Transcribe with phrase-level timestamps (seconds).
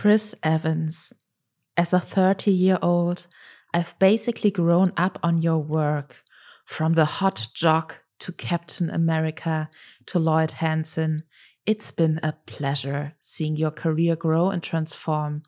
[0.00, 1.12] Chris Evans.
[1.76, 3.26] As a 30 year old,
[3.74, 6.22] I've basically grown up on your work.
[6.64, 9.68] From the hot jock to Captain America
[10.06, 11.24] to Lloyd Hansen.
[11.66, 15.42] It's been a pleasure seeing your career grow and transform.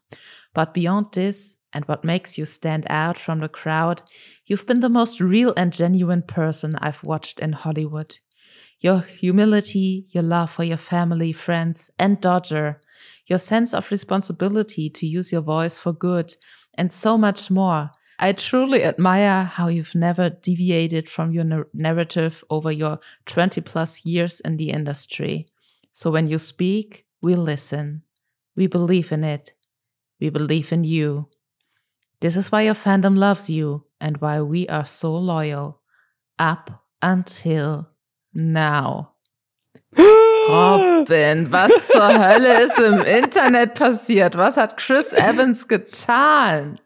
[0.53, 4.03] But beyond this, and what makes you stand out from the crowd,
[4.47, 8.19] you've been the most real and genuine person I've watched in Hollywood.
[8.81, 12.81] Your humility, your love for your family, friends, and Dodger,
[13.27, 16.35] your sense of responsibility to use your voice for good,
[16.75, 17.91] and so much more.
[18.19, 24.41] I truly admire how you've never deviated from your narrative over your 20 plus years
[24.41, 25.47] in the industry.
[25.93, 28.03] So when you speak, we listen.
[28.57, 29.53] We believe in it.
[30.21, 31.29] We believe in you.
[32.21, 35.81] This is why your fandom loves you and why we are so loyal.
[36.39, 37.91] Up until
[38.33, 39.09] now.
[40.49, 44.37] Robin, was zur Hölle ist im Internet passiert?
[44.37, 46.81] Was hat Chris Evans getan?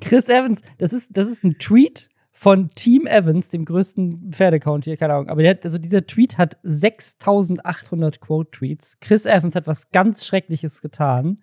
[0.00, 4.96] Chris Evans, das ist, das ist ein Tweet von Team Evans, dem größten Pferdecount hier,
[4.96, 5.28] keine Ahnung.
[5.28, 8.98] Aber hat, also dieser Tweet hat 6800 Quote-Tweets.
[9.00, 11.42] Chris Evans hat was ganz Schreckliches getan.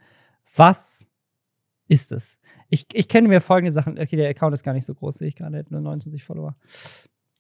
[0.56, 1.08] Was
[1.88, 2.39] ist es?
[2.70, 4.00] Ich, ich kenne mir folgende Sachen.
[4.00, 6.56] Okay, der Account ist gar nicht so groß, sehe ich gerade, hat nur 29 Follower.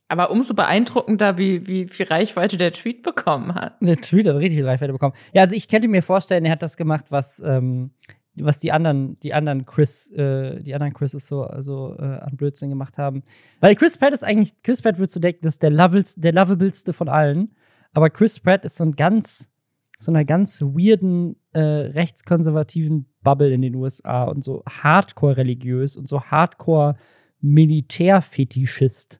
[0.09, 3.75] Aber umso beeindruckender, wie, wie viel Reichweite der Tweet bekommen hat.
[3.81, 5.13] Der Tweet hat richtig Reichweite bekommen.
[5.33, 7.91] Ja, also ich könnte mir vorstellen, er hat das gemacht, was, ähm,
[8.35, 12.69] was die anderen, die anderen Chris, äh, die anderen Chrises so also, äh, an Blödsinn
[12.69, 13.23] gemacht haben.
[13.59, 16.31] Weil Chris Pratt ist eigentlich, Chris Pratt würdest du denken, das ist der, Lovels, der
[16.31, 17.55] lovableste von allen.
[17.93, 19.51] Aber Chris Pratt ist so ein ganz,
[19.99, 26.07] so einer ganz weirden, äh, rechtskonservativen Bubble in den USA und so hardcore religiös und
[26.07, 26.95] so hardcore
[27.41, 29.19] Militärfetischist.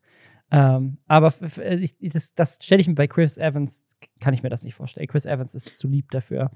[0.52, 1.34] Ähm, aber
[1.80, 3.88] ich, das, das stelle ich mir bei Chris Evans,
[4.20, 5.08] kann ich mir das nicht vorstellen.
[5.08, 6.52] Chris Evans ist zu lieb dafür.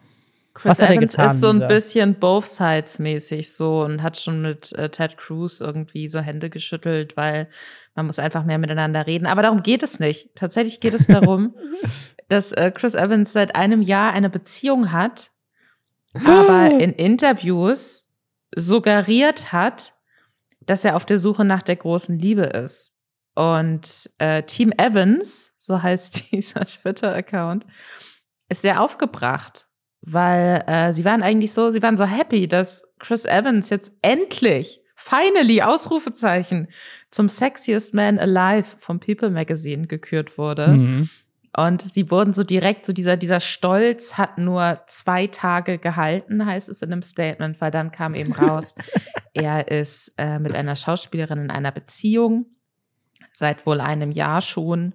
[0.54, 1.68] Chris Evans getan, ist so ein dieser?
[1.68, 6.50] bisschen both sides mäßig so und hat schon mit äh, Ted Cruz irgendwie so Hände
[6.50, 7.48] geschüttelt, weil
[7.96, 9.28] man muss einfach mehr miteinander reden.
[9.28, 10.36] Aber darum geht es nicht.
[10.36, 11.56] Tatsächlich geht es darum,
[12.28, 15.32] dass äh, Chris Evans seit einem Jahr eine Beziehung hat
[16.14, 18.08] aber in Interviews
[18.56, 19.96] suggeriert hat,
[20.62, 22.91] dass er auf der Suche nach der großen Liebe ist.
[23.36, 27.66] Und äh, Team Evans, so heißt dieser Twitter-Account,
[28.50, 29.68] ist sehr aufgebracht,
[30.02, 34.82] weil äh, sie waren eigentlich so, sie waren so happy, dass Chris Evans jetzt endlich,
[34.96, 36.68] finally, Ausrufezeichen,
[37.10, 40.68] zum Sexiest Man Alive vom People Magazine gekürt wurde.
[40.68, 41.10] Mhm.
[41.56, 46.70] Und sie wurden so direkt, so dieser, dieser Stolz hat nur zwei Tage gehalten, heißt
[46.70, 48.76] es in einem Statement, weil dann kam eben raus,
[49.34, 52.46] er ist äh, mit einer Schauspielerin in einer Beziehung,
[53.42, 54.94] seit wohl einem Jahr schon.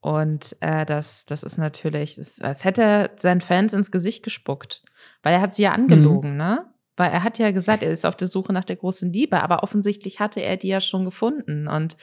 [0.00, 4.82] Und äh, das, das ist natürlich, das, als hätte er seinen Fans ins Gesicht gespuckt.
[5.22, 6.36] Weil er hat sie ja angelogen, mhm.
[6.36, 6.66] ne?
[6.96, 9.62] Weil er hat ja gesagt, er ist auf der Suche nach der großen Liebe, aber
[9.62, 11.66] offensichtlich hatte er die ja schon gefunden.
[11.68, 11.96] Und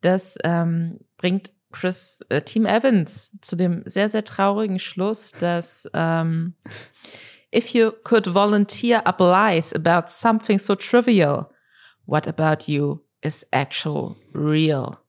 [0.00, 6.54] das ähm, bringt Chris, äh, Team Evans zu dem sehr, sehr traurigen Schluss, dass ähm,
[7.54, 11.50] if you could volunteer up lies about something so trivial,
[12.06, 15.03] what about you is actual real?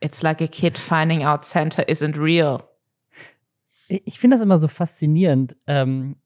[0.00, 2.62] It's like a kid finding out Santa isn't real.
[3.88, 6.16] Ich finde das immer so faszinierend, ähm,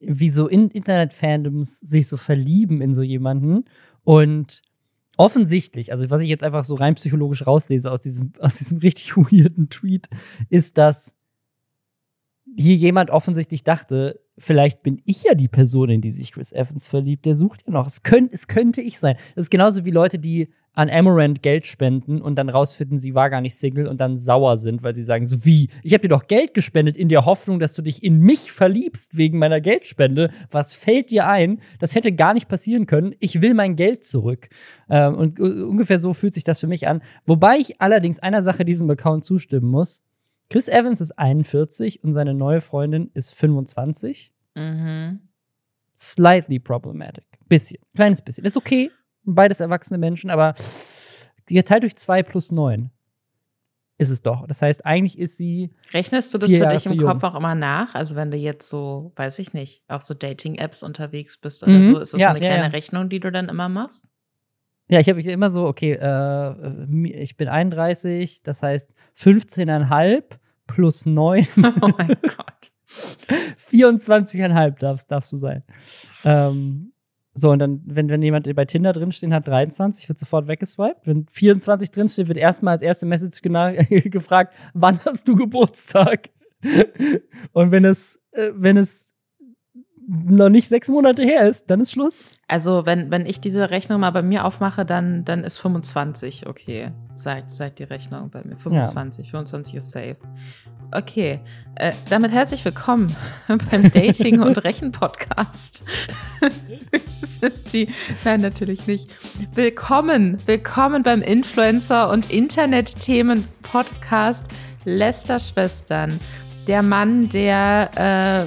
[0.00, 3.64] wie so in Internet-Fandoms sich so verlieben in so jemanden
[4.02, 4.62] und
[5.16, 9.16] offensichtlich, also was ich jetzt einfach so rein psychologisch rauslese aus diesem, aus diesem richtig
[9.16, 10.08] weirden Tweet,
[10.48, 11.14] ist, dass
[12.56, 16.88] hier jemand offensichtlich dachte, vielleicht bin ich ja die Person, in die sich Chris Evans
[16.88, 17.26] verliebt.
[17.26, 17.86] Der sucht ja noch.
[17.86, 19.16] Es, könnt, es könnte ich sein.
[19.34, 20.48] Das ist genauso wie Leute, die
[20.80, 24.56] an Amaranth Geld spenden und dann rausfinden, sie war gar nicht Single und dann sauer
[24.56, 27.60] sind, weil sie sagen so wie, ich habe dir doch Geld gespendet in der Hoffnung,
[27.60, 30.30] dass du dich in mich verliebst wegen meiner Geldspende.
[30.50, 31.60] Was fällt dir ein?
[31.80, 33.14] Das hätte gar nicht passieren können.
[33.20, 34.48] Ich will mein Geld zurück.
[34.88, 37.02] Ähm, und ungefähr so fühlt sich das für mich an.
[37.26, 40.00] Wobei ich allerdings einer Sache diesem Account zustimmen muss.
[40.48, 44.32] Chris Evans ist 41 und seine neue Freundin ist 25.
[44.54, 45.20] Mhm.
[45.94, 47.26] Slightly problematic.
[47.50, 47.82] Bisschen.
[47.94, 48.46] Kleines bisschen.
[48.46, 48.90] Ist okay
[49.24, 50.54] beides erwachsene Menschen, aber
[51.46, 52.90] geteilt durch zwei plus neun
[54.00, 54.46] ist es doch.
[54.46, 55.74] Das heißt, eigentlich ist sie.
[55.92, 57.94] Rechnest du das für dich im Kopf auch immer nach?
[57.94, 61.84] Also, wenn du jetzt so, weiß ich nicht, auf so Dating-Apps unterwegs bist oder mhm.
[61.84, 62.70] so, ist das ja, so eine kleine ja, ja.
[62.70, 64.06] Rechnung, die du dann immer machst?
[64.88, 70.22] Ja, ich habe immer so, okay, äh, ich bin 31, das heißt 15,5
[70.66, 71.46] plus 9.
[71.82, 72.72] Oh mein Gott.
[72.88, 75.62] 24,5 darfst, darfst du sein.
[76.24, 76.89] Ähm,
[77.34, 81.06] so, und dann, wenn, wenn jemand bei Tinder drinstehen hat, 23, wird sofort weggeswiped.
[81.06, 83.40] Wenn 24 drinsteht, wird erstmal als erste Message
[84.10, 86.30] gefragt, wann hast du Geburtstag?
[87.52, 89.09] und wenn es, äh, wenn es
[90.12, 92.30] noch nicht sechs Monate her ist, dann ist Schluss.
[92.48, 96.90] Also, wenn, wenn ich diese Rechnung mal bei mir aufmache, dann, dann ist 25 okay.
[97.14, 98.56] Sagt, sagt die Rechnung bei mir.
[98.56, 99.26] 25.
[99.26, 99.30] Ja.
[99.30, 100.16] 25 ist safe.
[100.90, 101.38] Okay.
[101.76, 103.14] Äh, damit herzlich willkommen
[103.70, 105.84] beim Dating- und Rechen-Podcast.
[107.72, 107.88] die,
[108.24, 109.08] nein, natürlich nicht.
[109.54, 114.44] Willkommen, willkommen beim Influencer- und Internet-Themen-Podcast
[114.84, 116.18] Lester-Schwestern.
[116.66, 118.44] Der Mann, der äh,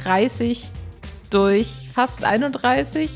[0.00, 0.70] 30
[1.32, 3.10] durch fast 31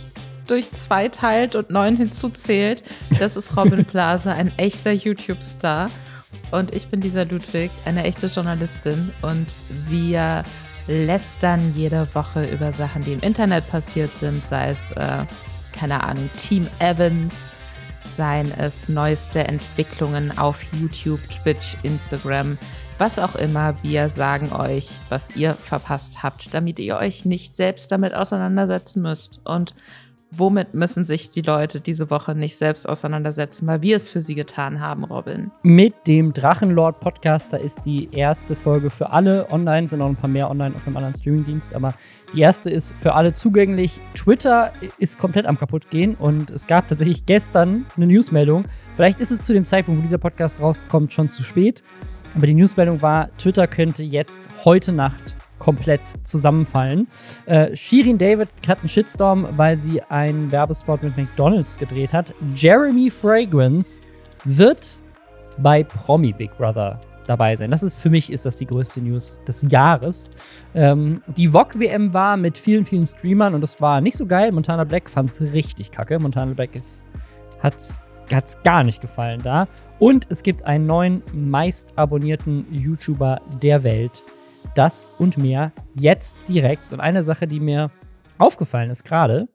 [0.46, 2.82] durch zwei teilt und neun hinzuzählt.
[3.18, 5.90] Das ist Robin Blase, ein echter YouTube-Star.
[6.50, 9.12] Und ich bin Lisa Ludwig, eine echte Journalistin.
[9.22, 9.56] Und
[9.88, 10.44] wir
[10.86, 15.24] lästern jede Woche über Sachen, die im Internet passiert sind, sei es, äh,
[15.72, 17.50] keine Ahnung, Team Evans,
[18.08, 22.58] seien es neueste Entwicklungen auf YouTube, Twitch, Instagram,
[22.99, 27.93] was auch immer, wir sagen euch, was ihr verpasst habt, damit ihr euch nicht selbst
[27.93, 29.41] damit auseinandersetzen müsst.
[29.44, 29.75] Und
[30.31, 34.35] womit müssen sich die Leute diese Woche nicht selbst auseinandersetzen, weil wir es für sie
[34.35, 35.50] getan haben, Robin?
[35.62, 40.17] Mit dem Drachenlord Podcast, da ist die erste Folge für alle online, sind noch ein
[40.17, 41.94] paar mehr online auf einem anderen Streamingdienst, aber
[42.37, 43.99] die erste ist für alle zugänglich.
[44.15, 48.67] Twitter ist komplett am kaputt gehen und es gab tatsächlich gestern eine Newsmeldung.
[48.94, 51.83] Vielleicht ist es zu dem Zeitpunkt, wo dieser Podcast rauskommt, schon zu spät.
[52.35, 57.09] Aber die Newsmeldung war, Twitter könnte jetzt heute Nacht komplett zusammenfallen.
[57.47, 62.35] Äh, Shirin David hat einen Shitstorm, weil sie einen Werbespot mit McDonalds gedreht hat.
[62.55, 64.03] Jeremy Fragrance
[64.44, 65.00] wird
[65.56, 67.70] bei Promi Big Brother dabei sein.
[67.70, 70.31] Das ist für mich ist das die größte News des Jahres.
[70.75, 74.52] Ähm, die VOG WM war mit vielen, vielen Streamern und das war nicht so geil.
[74.52, 76.19] Montana Black fand es richtig kacke.
[76.19, 76.70] Montana Black
[77.61, 79.69] hat es gar nicht gefallen da.
[79.99, 84.23] Und es gibt einen neuen meist abonnierten YouTuber der Welt.
[84.75, 86.93] Das und mehr jetzt direkt.
[86.93, 87.90] Und eine Sache, die mir
[88.38, 89.49] aufgefallen ist gerade,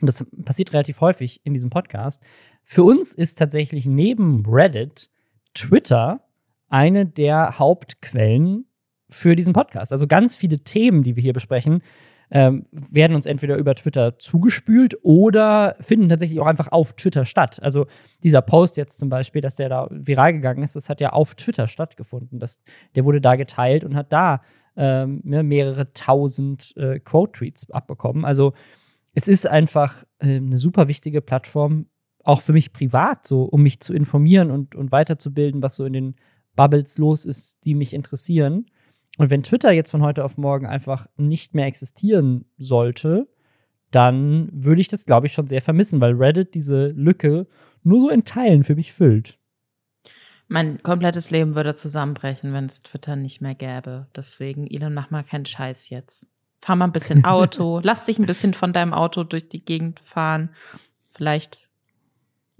[0.00, 2.22] und das passiert relativ häufig in diesem Podcast,
[2.64, 5.10] für uns ist tatsächlich neben Reddit
[5.54, 6.24] Twitter
[6.72, 8.64] eine der Hauptquellen
[9.08, 9.92] für diesen Podcast.
[9.92, 11.82] Also ganz viele Themen, die wir hier besprechen,
[12.30, 17.62] ähm, werden uns entweder über Twitter zugespült oder finden tatsächlich auch einfach auf Twitter statt.
[17.62, 17.86] Also
[18.22, 21.34] dieser Post jetzt zum Beispiel, dass der da viral gegangen ist, das hat ja auf
[21.34, 22.38] Twitter stattgefunden.
[22.38, 22.62] Das,
[22.94, 24.40] der wurde da geteilt und hat da
[24.74, 28.24] ähm, ne, mehrere tausend äh, Quote-Tweets abbekommen.
[28.24, 28.54] Also
[29.12, 31.86] es ist einfach äh, eine super wichtige Plattform,
[32.24, 35.92] auch für mich privat, so um mich zu informieren und, und weiterzubilden, was so in
[35.92, 36.14] den
[36.56, 38.66] Bubbles los ist, die mich interessieren.
[39.18, 43.28] Und wenn Twitter jetzt von heute auf morgen einfach nicht mehr existieren sollte,
[43.90, 47.46] dann würde ich das, glaube ich, schon sehr vermissen, weil Reddit diese Lücke
[47.82, 49.38] nur so in Teilen für mich füllt.
[50.48, 54.06] Mein komplettes Leben würde zusammenbrechen, wenn es Twitter nicht mehr gäbe.
[54.16, 56.26] Deswegen, Elon, mach mal keinen Scheiß jetzt.
[56.60, 60.00] Fahr mal ein bisschen Auto, lass dich ein bisschen von deinem Auto durch die Gegend
[60.00, 60.50] fahren.
[61.14, 61.68] Vielleicht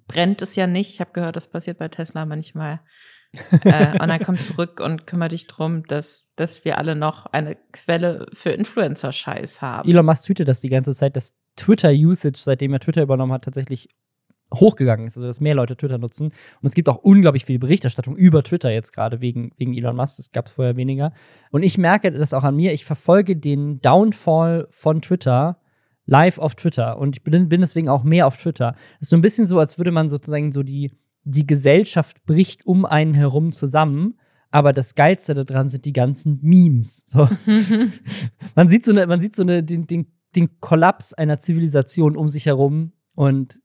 [0.06, 0.94] brennt es ja nicht.
[0.94, 2.80] Ich habe gehört, das passiert bei Tesla manchmal
[3.64, 7.56] äh, und dann komm zurück und kümmere dich drum, dass, dass wir alle noch eine
[7.72, 9.88] Quelle für Influencer-Scheiß haben.
[9.88, 13.88] Elon Musk tweetet das die ganze Zeit, dass Twitter-Usage, seitdem er Twitter übernommen hat, tatsächlich
[14.54, 16.26] hochgegangen ist, also dass mehr Leute Twitter nutzen.
[16.26, 20.18] Und es gibt auch unglaublich viel Berichterstattung über Twitter jetzt gerade wegen, wegen Elon Musk.
[20.18, 21.12] Das gab es vorher weniger.
[21.50, 22.72] Und ich merke das auch an mir.
[22.72, 25.58] Ich verfolge den Downfall von Twitter
[26.04, 26.98] live auf Twitter.
[26.98, 28.74] Und ich bin, bin deswegen auch mehr auf Twitter.
[28.94, 30.92] Es ist so ein bisschen so, als würde man sozusagen so die
[31.24, 34.18] die Gesellschaft bricht um einen herum zusammen.
[34.50, 37.04] Aber das Geilste daran sind die ganzen Memes.
[37.06, 37.28] So.
[38.54, 42.28] man sieht so, eine, man sieht so eine, den, den, den Kollaps einer Zivilisation um
[42.28, 43.60] sich herum und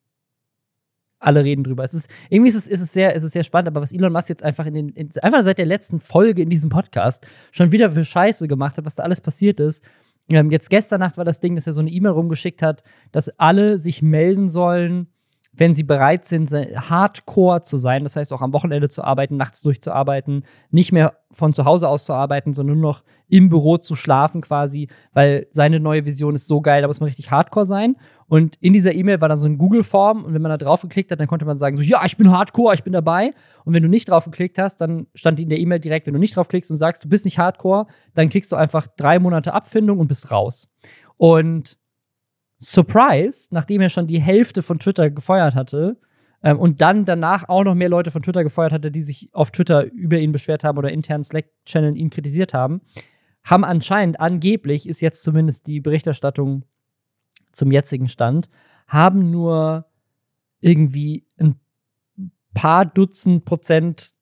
[1.19, 1.83] alle reden drüber.
[1.83, 4.13] Es ist, irgendwie ist es, ist es, sehr, ist es sehr spannend, aber was Elon
[4.13, 7.71] Musk jetzt einfach in den, in, einfach seit der letzten Folge in diesem Podcast schon
[7.71, 9.83] wieder für Scheiße gemacht hat, was da alles passiert ist.
[10.29, 13.29] Ähm, jetzt gestern Nacht war das Ding, dass er so eine E-Mail rumgeschickt hat, dass
[13.39, 15.07] alle sich melden sollen,
[15.57, 19.61] wenn sie bereit sind, hardcore zu sein, das heißt auch am Wochenende zu arbeiten, nachts
[19.61, 23.95] durchzuarbeiten, nicht mehr von zu Hause aus zu arbeiten, sondern nur noch im Büro zu
[23.95, 27.97] schlafen quasi, weil seine neue Vision ist so geil, da muss man richtig hardcore sein.
[28.29, 31.11] Und in dieser E-Mail war dann so ein Google-Form und wenn man da drauf geklickt
[31.11, 33.31] hat, dann konnte man sagen so, ja, ich bin hardcore, ich bin dabei.
[33.65, 36.19] Und wenn du nicht drauf geklickt hast, dann stand in der E-Mail direkt, wenn du
[36.19, 39.53] nicht drauf klickst und sagst, du bist nicht hardcore, dann kriegst du einfach drei Monate
[39.53, 40.69] Abfindung und bist raus.
[41.15, 41.77] Und
[42.59, 45.97] Surprise, nachdem er schon die Hälfte von Twitter gefeuert hatte
[46.41, 49.51] ähm, und dann danach auch noch mehr Leute von Twitter gefeuert hatte, die sich auf
[49.51, 52.81] Twitter über ihn beschwert haben oder internen Slack-Channeln ihn kritisiert haben,
[53.43, 56.63] haben anscheinend, angeblich ist jetzt zumindest die Berichterstattung
[57.51, 58.49] zum jetzigen Stand,
[58.87, 59.85] haben nur
[60.59, 61.59] irgendwie ein
[62.53, 64.13] paar Dutzend Prozent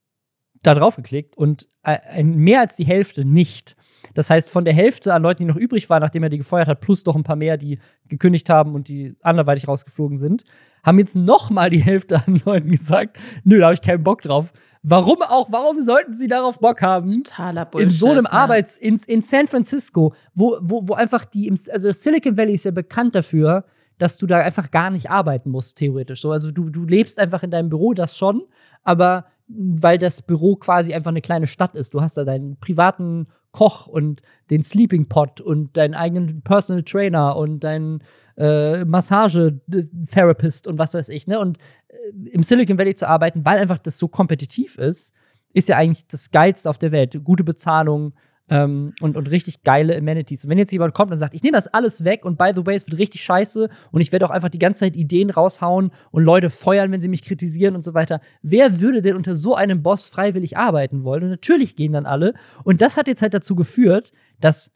[0.66, 3.76] da drauf geklickt und äh, mehr als die Hälfte nicht.
[4.14, 6.68] Das heißt, von der Hälfte an Leuten, die noch übrig waren, nachdem er die gefeuert
[6.68, 10.44] hat, plus doch ein paar mehr, die gekündigt haben und die anderweitig rausgeflogen sind,
[10.84, 14.22] haben jetzt noch mal die Hälfte an Leuten gesagt, nö, da habe ich keinen Bock
[14.22, 14.54] drauf.
[14.84, 15.52] Warum auch?
[15.52, 17.24] Warum sollten sie darauf Bock haben?
[17.24, 17.90] Totaler Bullshit.
[17.90, 18.32] In so einem ja.
[18.32, 22.72] Arbeits in, in San Francisco, wo, wo, wo einfach die also Silicon Valley ist ja
[22.72, 23.66] bekannt dafür,
[23.98, 26.22] dass du da einfach gar nicht arbeiten musst theoretisch.
[26.22, 28.44] So, also du du lebst einfach in deinem Büro, das schon,
[28.84, 31.94] aber weil das Büro quasi einfach eine kleine Stadt ist.
[31.94, 37.38] Du hast da deinen privaten Koch und den Sleeping Pot und deinen eigenen Personal Trainer
[37.38, 38.04] und deinen
[38.38, 41.28] äh, Massage-Therapist und was weiß ich.
[41.28, 41.40] Ne?
[41.40, 45.14] Und äh, im Silicon Valley zu arbeiten, weil einfach das so kompetitiv ist,
[45.54, 47.18] ist ja eigentlich das Geilste auf der Welt.
[47.24, 48.14] Gute Bezahlung,
[48.50, 50.44] ähm, und, und richtig geile Amenities.
[50.44, 52.66] Und wenn jetzt jemand kommt und sagt, ich nehme das alles weg und by the
[52.66, 55.92] way, es wird richtig scheiße und ich werde auch einfach die ganze Zeit Ideen raushauen
[56.12, 58.22] und Leute feuern, wenn sie mich kritisieren und so weiter.
[58.42, 61.24] Wer würde denn unter so einem Boss freiwillig arbeiten wollen?
[61.24, 62.34] Und natürlich gehen dann alle.
[62.64, 64.72] Und das hat jetzt halt dazu geführt, dass,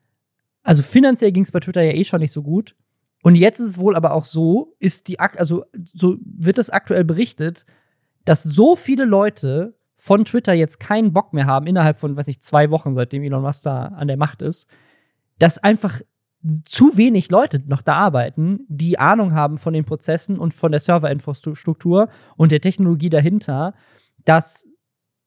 [0.64, 2.76] also finanziell ging es bei Twitter ja eh schon nicht so gut.
[3.22, 7.04] Und jetzt ist es wohl aber auch so, ist die, also so wird es aktuell
[7.04, 7.66] berichtet,
[8.26, 12.42] dass so viele Leute von Twitter jetzt keinen Bock mehr haben, innerhalb von, weiß ich,
[12.42, 14.70] zwei Wochen, seitdem Elon Musk da an der Macht ist,
[15.40, 16.00] dass einfach
[16.64, 20.80] zu wenig Leute noch da arbeiten, die Ahnung haben von den Prozessen und von der
[20.80, 23.74] Serverinfrastruktur und der Technologie dahinter,
[24.24, 24.66] dass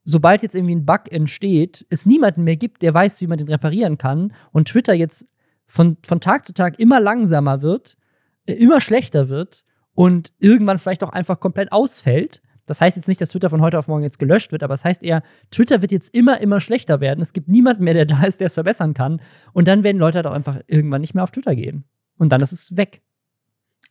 [0.05, 3.49] sobald jetzt irgendwie ein Bug entsteht, es niemanden mehr gibt, der weiß, wie man den
[3.49, 5.29] reparieren kann und Twitter jetzt
[5.67, 7.99] von, von Tag zu Tag immer langsamer wird,
[8.47, 13.21] äh, immer schlechter wird und irgendwann vielleicht auch einfach komplett ausfällt das heißt jetzt nicht,
[13.21, 15.83] dass Twitter von heute auf morgen jetzt gelöscht wird, aber es das heißt eher, Twitter
[15.83, 17.21] wird jetzt immer, immer schlechter werden.
[17.21, 19.21] Es gibt niemanden mehr, der da ist, der es verbessern kann.
[19.53, 21.85] Und dann werden Leute halt auch einfach irgendwann nicht mehr auf Twitter gehen.
[22.19, 23.03] Und dann ist es weg.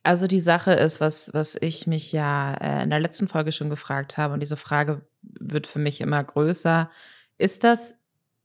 [0.04, 3.70] Also die Sache ist, was, was ich mich ja äh, in der letzten Folge schon
[3.70, 6.90] gefragt habe, und diese Frage wird für mich immer größer.
[7.38, 8.00] Ist das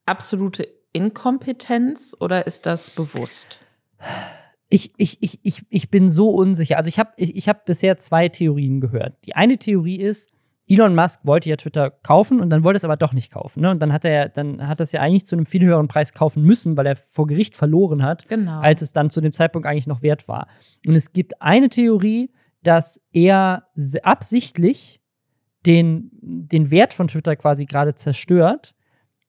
[0.05, 3.61] absolute Inkompetenz oder ist das bewusst?
[4.69, 6.77] Ich, ich, ich, ich, ich bin so unsicher.
[6.77, 9.17] Also ich habe ich, ich hab bisher zwei Theorien gehört.
[9.25, 10.33] Die eine Theorie ist,
[10.69, 13.61] Elon Musk wollte ja Twitter kaufen und dann wollte es aber doch nicht kaufen.
[13.61, 13.71] Ne?
[13.71, 16.43] Und dann hat er, dann hat es ja eigentlich zu einem viel höheren Preis kaufen
[16.43, 18.61] müssen, weil er vor Gericht verloren hat, genau.
[18.61, 20.49] als es dann zu dem Zeitpunkt eigentlich noch wert war.
[20.85, 22.33] Und es gibt eine Theorie,
[22.65, 23.69] dass er
[24.03, 25.01] absichtlich
[25.67, 28.75] den, den Wert von Twitter quasi gerade zerstört,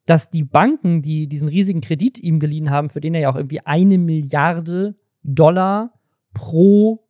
[0.05, 3.35] dass die Banken, die diesen riesigen Kredit ihm geliehen haben, für den er ja auch
[3.35, 5.93] irgendwie eine Milliarde Dollar
[6.33, 7.07] pro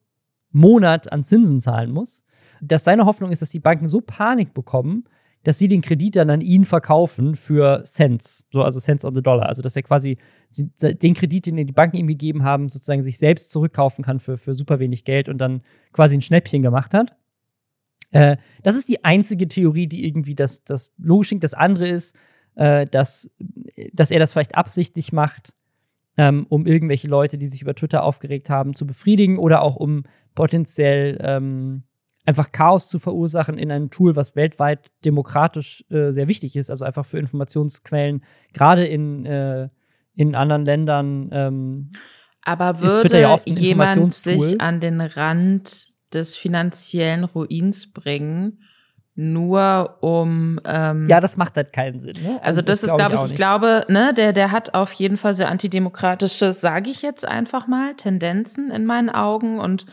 [0.52, 2.24] Monat an Zinsen zahlen muss,
[2.62, 5.06] dass seine Hoffnung ist, dass die Banken so Panik bekommen,
[5.44, 9.22] dass sie den Kredit dann an ihn verkaufen für Cents, so also Cents on the
[9.22, 9.48] Dollar.
[9.48, 10.18] Also dass er quasi
[10.52, 14.56] den Kredit, den die Banken ihm gegeben haben, sozusagen sich selbst zurückkaufen kann für, für
[14.56, 15.62] super wenig Geld und dann
[15.94, 17.16] quasi ein Schnäppchen gemacht hat.
[18.12, 21.44] Äh, das ist die einzige Theorie, die irgendwie das, das logisch klingt.
[21.44, 22.18] Das andere ist,
[22.56, 23.30] äh, dass,
[23.94, 25.54] dass er das vielleicht absichtlich macht,
[26.18, 30.04] ähm, um irgendwelche Leute, die sich über Twitter aufgeregt haben, zu befriedigen oder auch um
[30.34, 31.84] potenziell ähm,
[32.26, 36.84] einfach Chaos zu verursachen in einem Tool, was weltweit demokratisch äh, sehr wichtig ist, also
[36.84, 39.70] einfach für Informationsquellen, gerade in, äh,
[40.14, 41.30] in anderen Ländern.
[41.32, 41.92] Ähm,
[42.42, 48.60] Aber würde ja jemand sich an den Rand des finanziellen Ruins bringen,
[49.20, 52.40] nur um ähm, ja das macht halt keinen Sinn ne?
[52.44, 54.94] also, also das, das ist glaube ich, ich, ich glaube ne der der hat auf
[54.94, 59.88] jeden Fall sehr antidemokratische sage ich jetzt einfach mal Tendenzen in meinen Augen und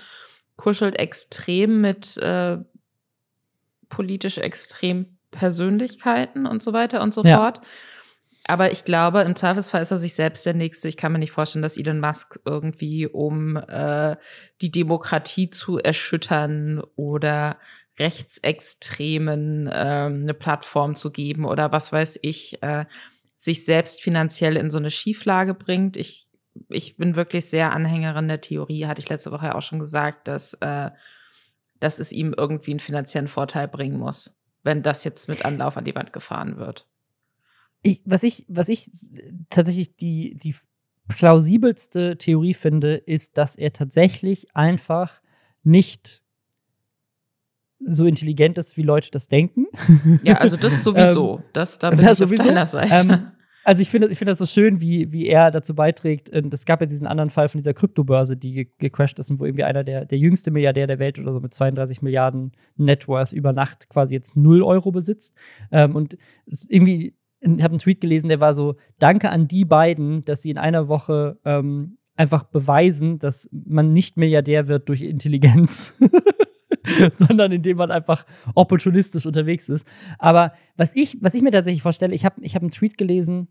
[0.56, 2.58] kuschelt extrem mit äh,
[3.88, 7.38] politisch extrem Persönlichkeiten und so weiter und so ja.
[7.38, 7.62] fort
[8.46, 10.86] aber ich glaube, im Zweifelsfall ist er sich selbst der Nächste.
[10.88, 14.16] Ich kann mir nicht vorstellen, dass Elon Musk irgendwie, um äh,
[14.60, 17.56] die Demokratie zu erschüttern oder
[17.98, 22.86] Rechtsextremen äh, eine Plattform zu geben oder was weiß ich, äh,
[23.36, 25.96] sich selbst finanziell in so eine Schieflage bringt.
[25.96, 26.28] Ich,
[26.68, 30.54] ich bin wirklich sehr Anhängerin der Theorie, hatte ich letzte Woche auch schon gesagt, dass,
[30.54, 30.90] äh,
[31.78, 35.84] dass es ihm irgendwie einen finanziellen Vorteil bringen muss, wenn das jetzt mit Anlauf an
[35.84, 36.88] die Wand gefahren wird.
[37.82, 38.90] Ich, was ich, was ich
[39.50, 40.54] tatsächlich die, die
[41.08, 45.20] plausibelste Theorie finde, ist, dass er tatsächlich einfach
[45.62, 46.23] nicht
[47.80, 49.66] so intelligent ist, wie Leute das denken.
[50.22, 51.36] Ja, also das sowieso.
[51.36, 52.42] ähm, das, da bin das ich sowieso.
[52.42, 52.94] auf deiner Seite.
[52.94, 53.26] Ähm,
[53.64, 56.28] also ich finde ich finde das so schön, wie, wie er dazu beiträgt.
[56.30, 59.40] Und es gab ja diesen anderen Fall von dieser Kryptobörse, die ge gecrashed ist und
[59.40, 63.32] wo irgendwie einer der, der jüngste Milliardär der Welt oder so mit 32 Milliarden Networth
[63.32, 65.34] über Nacht quasi jetzt 0 Euro besitzt.
[65.72, 69.64] Ähm, und es irgendwie, ich habe einen Tweet gelesen, der war so, danke an die
[69.64, 75.02] beiden, dass sie in einer Woche ähm, einfach beweisen, dass man nicht Milliardär wird durch
[75.02, 75.96] Intelligenz.
[77.12, 78.24] sondern indem man einfach
[78.54, 79.86] opportunistisch unterwegs ist.
[80.18, 83.48] Aber was ich, was ich mir tatsächlich vorstelle, ich habe ich hab einen Tweet gelesen,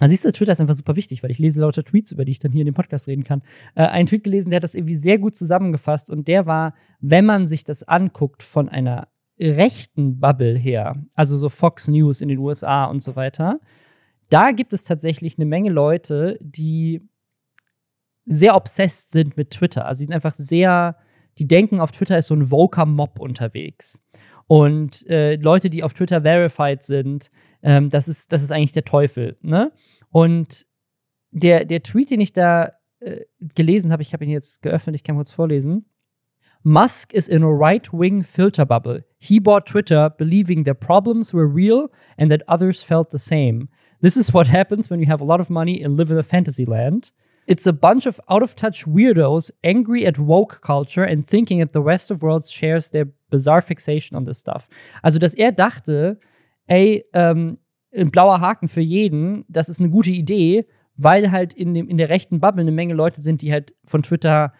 [0.00, 2.32] also siehst du, Twitter ist einfach super wichtig, weil ich lese lauter Tweets, über die
[2.32, 3.42] ich dann hier in dem Podcast reden kann.
[3.74, 7.24] Äh, einen Tweet gelesen, der hat das irgendwie sehr gut zusammengefasst und der war, wenn
[7.24, 12.38] man sich das anguckt von einer rechten Bubble her, also so Fox News in den
[12.38, 13.60] USA und so weiter,
[14.28, 17.02] da gibt es tatsächlich eine Menge Leute, die
[18.24, 19.86] sehr obsessed sind mit Twitter.
[19.86, 20.96] Also die sind einfach sehr,
[21.38, 24.02] die denken, auf Twitter ist so ein Voker-Mob unterwegs.
[24.46, 27.30] Und äh, Leute, die auf Twitter verified sind,
[27.62, 29.36] ähm, das, ist, das ist eigentlich der Teufel.
[29.42, 29.72] Ne?
[30.10, 30.66] Und
[31.32, 33.22] der, der Tweet, den ich da äh,
[33.54, 35.86] gelesen habe, ich habe ihn jetzt geöffnet, ich kann kurz vorlesen.
[36.62, 39.04] Musk is in a right-wing filter bubble.
[39.18, 43.68] He bought Twitter believing their problems were real and that others felt the same.
[44.00, 46.22] This is what happens when you have a lot of money and live in a
[46.22, 47.12] fantasy land.
[47.46, 51.72] It's a bunch of out of touch weirdos angry at woke culture and thinking that
[51.72, 54.68] the rest of the world shares their bizarre fixation on this stuff.
[55.02, 56.18] Also, dass er dachte,
[56.66, 57.58] ey, ähm,
[57.94, 61.98] ein blauer Haken für jeden, das ist eine gute Idee, weil halt in, dem, in
[61.98, 64.52] der rechten Bubble eine Menge Leute sind, die halt von Twitter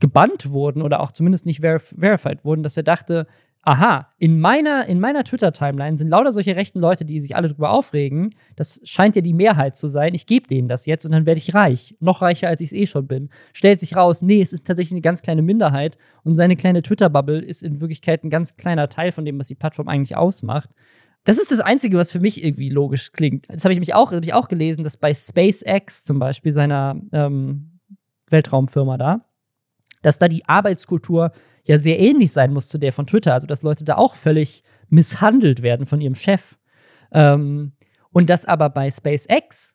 [0.00, 3.26] gebannt wurden oder auch zumindest nicht verif verified wurden, dass er dachte,
[3.66, 7.70] aha, in meiner, in meiner Twitter-Timeline sind lauter solche rechten Leute, die sich alle darüber
[7.70, 8.36] aufregen.
[8.54, 10.14] Das scheint ja die Mehrheit zu sein.
[10.14, 11.96] Ich gebe denen das jetzt und dann werde ich reich.
[11.98, 13.28] Noch reicher, als ich es eh schon bin.
[13.52, 17.40] Stellt sich raus, nee, es ist tatsächlich eine ganz kleine Minderheit und seine kleine Twitter-Bubble
[17.40, 20.70] ist in Wirklichkeit ein ganz kleiner Teil von dem, was die Plattform eigentlich ausmacht.
[21.24, 23.46] Das ist das Einzige, was für mich irgendwie logisch klingt.
[23.48, 27.00] Das habe ich mich auch, hab ich auch gelesen, dass bei SpaceX zum Beispiel, seiner
[27.12, 27.80] ähm,
[28.30, 29.24] Weltraumfirma da,
[30.02, 31.32] dass da die Arbeitskultur
[31.66, 33.34] ja sehr ähnlich sein muss zu der von Twitter.
[33.34, 36.56] Also, dass Leute da auch völlig misshandelt werden von ihrem Chef.
[37.12, 37.72] Ähm,
[38.12, 39.74] und dass aber bei SpaceX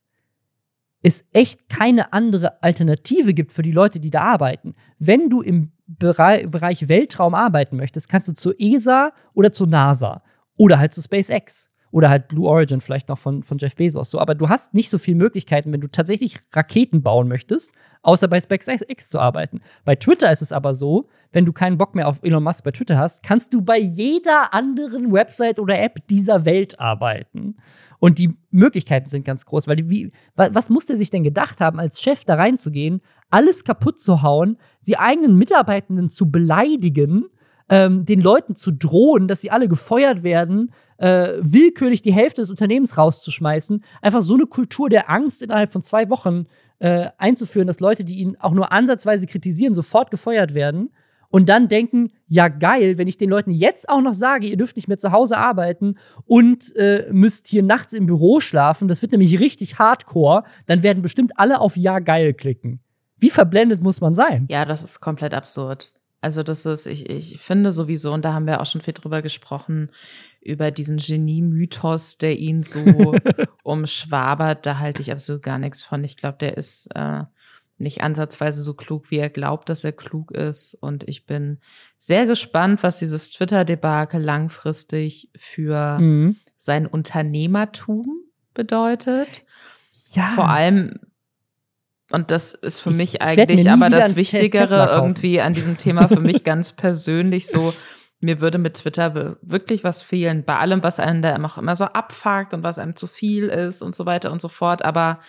[1.03, 4.74] es echt keine andere Alternative gibt für die Leute, die da arbeiten.
[5.00, 10.24] Wenn du im Bereich, Bereich Weltraum arbeiten möchtest, kannst du zur ESA oder zur NASA
[10.57, 11.71] oder halt zu SpaceX.
[11.91, 14.10] Oder halt Blue Origin vielleicht noch von, von Jeff Bezos.
[14.10, 18.27] So, aber du hast nicht so viele Möglichkeiten, wenn du tatsächlich Raketen bauen möchtest, außer
[18.27, 19.62] bei SpaceX zu arbeiten.
[19.83, 22.71] Bei Twitter ist es aber so, wenn du keinen Bock mehr auf Elon Musk bei
[22.71, 27.58] Twitter hast, kannst du bei jeder anderen Website oder App dieser Welt arbeiten.
[27.99, 31.62] Und die Möglichkeiten sind ganz groß, weil die, wie, was muss der sich denn gedacht
[31.62, 37.25] haben, als Chef da reinzugehen, alles kaputt zu hauen, die eigenen Mitarbeitenden zu beleidigen,
[37.69, 42.52] ähm, den Leuten zu drohen, dass sie alle gefeuert werden, äh, willkürlich die Hälfte des
[42.52, 46.46] Unternehmens rauszuschmeißen, einfach so eine Kultur der Angst innerhalb von zwei Wochen
[46.80, 50.92] äh, einzuführen, dass Leute, die ihn auch nur ansatzweise kritisieren, sofort gefeuert werden
[51.30, 54.76] und dann denken, ja geil, wenn ich den Leuten jetzt auch noch sage, ihr dürft
[54.76, 59.12] nicht mehr zu Hause arbeiten und äh, müsst hier nachts im Büro schlafen, das wird
[59.12, 62.80] nämlich richtig hardcore, dann werden bestimmt alle auf ja geil klicken.
[63.18, 64.46] Wie verblendet muss man sein?
[64.50, 65.94] Ja, das ist komplett absurd.
[66.21, 69.23] Also das ist, ich, ich finde sowieso, und da haben wir auch schon viel drüber
[69.23, 69.91] gesprochen,
[70.39, 72.79] über diesen Genie-Mythos, der ihn so
[73.63, 76.03] umschwabert, da halte ich absolut gar nichts von.
[76.03, 77.23] Ich glaube, der ist äh,
[77.81, 80.75] nicht ansatzweise so klug, wie er glaubt, dass er klug ist.
[80.75, 81.60] Und ich bin
[81.95, 86.36] sehr gespannt, was dieses Twitter-Debakel langfristig für mhm.
[86.55, 88.21] sein Unternehmertum
[88.53, 89.43] bedeutet.
[90.12, 90.27] Ja.
[90.27, 90.99] Vor allem
[92.12, 96.19] und das ist für ich, mich eigentlich aber das Wichtigere irgendwie an diesem Thema für
[96.19, 97.74] mich ganz persönlich so.
[98.24, 101.86] Mir würde mit Twitter wirklich was fehlen, bei allem, was einem da auch immer so
[101.86, 104.86] abfuckt und was einem zu viel ist und so weiter und so fort.
[104.86, 105.21] Aber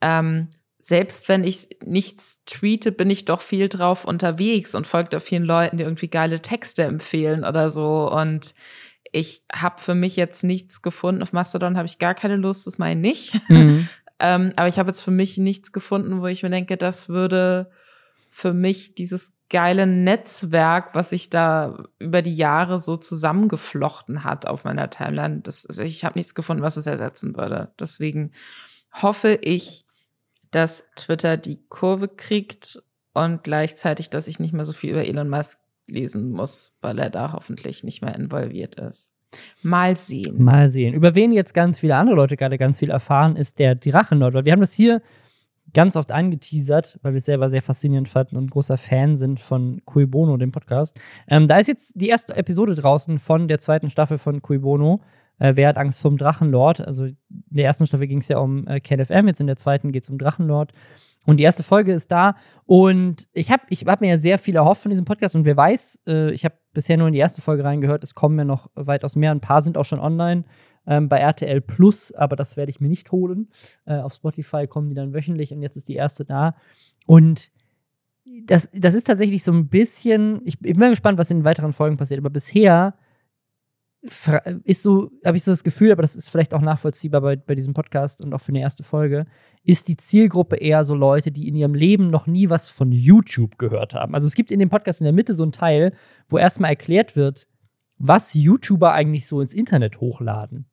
[0.00, 0.48] ähm,
[0.78, 5.44] selbst wenn ich nichts tweete, bin ich doch viel drauf unterwegs und folge da vielen
[5.44, 8.10] Leuten, die irgendwie geile Texte empfehlen oder so.
[8.10, 8.54] Und
[9.12, 11.22] ich habe für mich jetzt nichts gefunden.
[11.22, 13.50] Auf Mastodon habe ich gar keine Lust, das meine ich nicht.
[13.50, 13.88] Mhm.
[14.20, 17.70] Ähm, aber ich habe jetzt für mich nichts gefunden, wo ich mir denke, das würde
[18.30, 24.64] für mich dieses geile Netzwerk, was sich da über die Jahre so zusammengeflochten hat auf
[24.64, 25.40] meiner Timeline.
[25.40, 27.72] Das, also ich habe nichts gefunden, was es ersetzen würde.
[27.80, 28.30] Deswegen
[28.92, 29.84] hoffe ich,
[30.52, 32.80] dass Twitter die Kurve kriegt
[33.12, 37.10] und gleichzeitig, dass ich nicht mehr so viel über Elon Musk lesen muss, weil er
[37.10, 39.12] da hoffentlich nicht mehr involviert ist.
[39.62, 40.42] Mal sehen.
[40.42, 40.94] Mal sehen.
[40.94, 44.34] Über wen jetzt ganz viele andere Leute gerade ganz viel erfahren, ist der Drachennord.
[44.34, 45.02] Weil wir haben das hier
[45.72, 49.82] ganz oft angeteasert, weil wir es selber sehr faszinierend fanden und großer Fan sind von
[49.84, 51.00] Cui Bono, dem Podcast.
[51.28, 55.00] Ähm, da ist jetzt die erste Episode draußen von der zweiten Staffel von Cui Bono.
[55.38, 56.80] Äh, Wer hat Angst vom Drachenlord?
[56.80, 59.92] Also in der ersten Staffel ging es ja um äh, KLFM, jetzt in der zweiten
[59.92, 60.72] geht es um Drachenlord.
[61.26, 62.36] Und die erste Folge ist da.
[62.64, 65.36] Und ich habe ich hab mir ja sehr viel erhofft von diesem Podcast.
[65.36, 68.02] Und wer weiß, äh, ich habe bisher nur in die erste Folge reingehört.
[68.04, 69.30] Es kommen ja noch weitaus mehr.
[69.30, 70.44] Ein paar sind auch schon online
[70.86, 73.48] ähm, bei RTL Plus, aber das werde ich mir nicht holen.
[73.84, 76.54] Äh, auf Spotify kommen die dann wöchentlich und jetzt ist die erste da.
[77.06, 77.50] Und
[78.44, 81.44] das, das ist tatsächlich so ein bisschen, ich, ich bin mal gespannt, was in den
[81.44, 82.94] weiteren Folgen passiert, aber bisher
[84.02, 87.54] ist so, habe ich so das Gefühl, aber das ist vielleicht auch nachvollziehbar bei, bei
[87.54, 89.26] diesem Podcast und auch für eine erste Folge,
[89.62, 93.58] ist die Zielgruppe eher so Leute, die in ihrem Leben noch nie was von YouTube
[93.58, 94.14] gehört haben.
[94.14, 95.92] Also es gibt in dem Podcast in der Mitte so einen Teil,
[96.28, 97.46] wo erstmal erklärt wird,
[97.98, 100.70] was YouTuber eigentlich so ins Internet hochladen.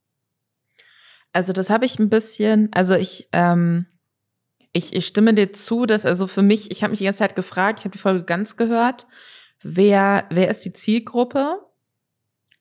[1.34, 3.88] Also das habe ich ein bisschen, also ich, ähm,
[4.72, 7.36] ich, ich stimme dir zu, dass also für mich, ich habe mich die ganze Zeit
[7.36, 9.06] gefragt, ich habe die Folge ganz gehört,
[9.62, 11.60] wer, wer ist die Zielgruppe?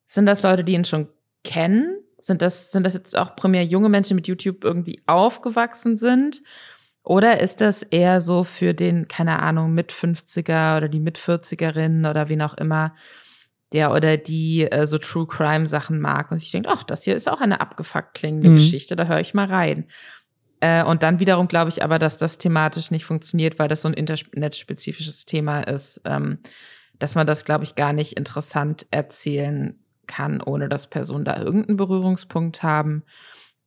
[0.06, 1.08] Sind das Leute, die ihn schon
[1.44, 1.98] kennen?
[2.18, 6.42] Sind das, sind das jetzt auch primär junge Menschen, die mit YouTube irgendwie aufgewachsen sind?
[7.02, 12.08] Oder ist das eher so für den, keine Ahnung, mit 50er oder die mit 40erin
[12.10, 12.94] oder wen auch immer,
[13.72, 17.14] der oder die äh, so True Crime Sachen mag und ich denke, ach, das hier
[17.14, 18.54] ist auch eine abgefuckt klingende mhm.
[18.56, 19.86] Geschichte, da höre ich mal rein.
[20.60, 23.88] Äh, und dann wiederum glaube ich aber, dass das thematisch nicht funktioniert, weil das so
[23.88, 26.38] ein internetspezifisches Thema ist, ähm,
[26.98, 31.76] dass man das, glaube ich, gar nicht interessant erzählen kann, ohne dass Personen da irgendeinen
[31.76, 33.04] Berührungspunkt haben.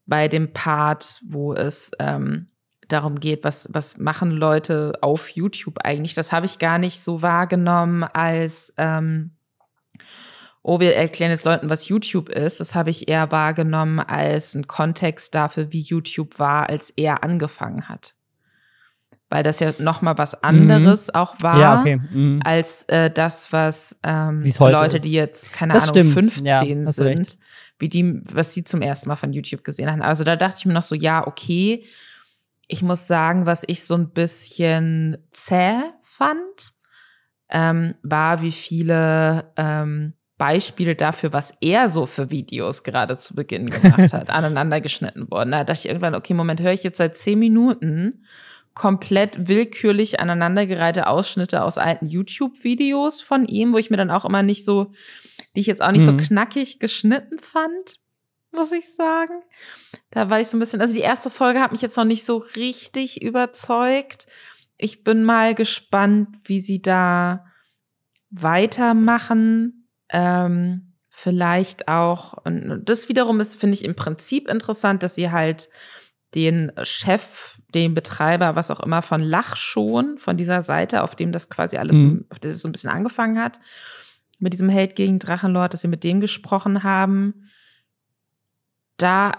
[0.06, 2.48] Bei dem Part, wo es ähm,
[2.88, 7.22] darum geht, was, was machen Leute auf YouTube eigentlich, das habe ich gar nicht so
[7.22, 9.36] wahrgenommen als, ähm,
[10.64, 12.60] oh, wir erklären jetzt Leuten, was YouTube ist.
[12.60, 17.88] Das habe ich eher wahrgenommen als ein Kontext dafür, wie YouTube war, als er angefangen
[17.88, 18.16] hat
[19.30, 21.16] weil das ja noch mal was anderes mhm.
[21.16, 22.02] auch war ja, okay.
[22.12, 22.42] mhm.
[22.44, 25.06] als äh, das, was ähm, Leute, ist.
[25.06, 26.34] die jetzt keine das Ahnung stimmt.
[26.34, 27.38] 15 ja, sind,
[27.78, 30.02] wie die, was sie zum ersten Mal von YouTube gesehen haben.
[30.02, 31.86] Also da dachte ich mir noch so, ja, okay.
[32.68, 36.74] Ich muss sagen, was ich so ein bisschen zäh fand,
[37.50, 43.70] ähm, war, wie viele ähm, Beispiele dafür, was er so für Videos gerade zu Beginn
[43.70, 45.52] gemacht hat, aneinander geschnitten wurden.
[45.52, 48.24] Da dachte ich irgendwann, okay, Moment, höre ich jetzt seit zehn Minuten
[48.80, 54.42] komplett willkürlich aneinandergereihte Ausschnitte aus alten YouTube-Videos von ihm, wo ich mir dann auch immer
[54.42, 54.94] nicht so,
[55.54, 56.18] die ich jetzt auch nicht mhm.
[56.18, 58.00] so knackig geschnitten fand,
[58.54, 59.42] muss ich sagen.
[60.12, 62.24] Da war ich so ein bisschen, also die erste Folge hat mich jetzt noch nicht
[62.24, 64.28] so richtig überzeugt.
[64.78, 67.44] Ich bin mal gespannt, wie sie da
[68.30, 69.90] weitermachen.
[70.08, 75.68] Ähm, vielleicht auch, und das wiederum ist, finde ich, im Prinzip interessant, dass sie halt
[76.34, 81.32] den Chef, den Betreiber, was auch immer, von Lach schon, von dieser Seite, auf dem
[81.32, 82.26] das quasi alles mhm.
[82.30, 83.60] so, das so ein bisschen angefangen hat,
[84.40, 87.50] mit diesem Hate gegen Drachenlord, dass sie mit dem gesprochen haben,
[88.98, 89.32] da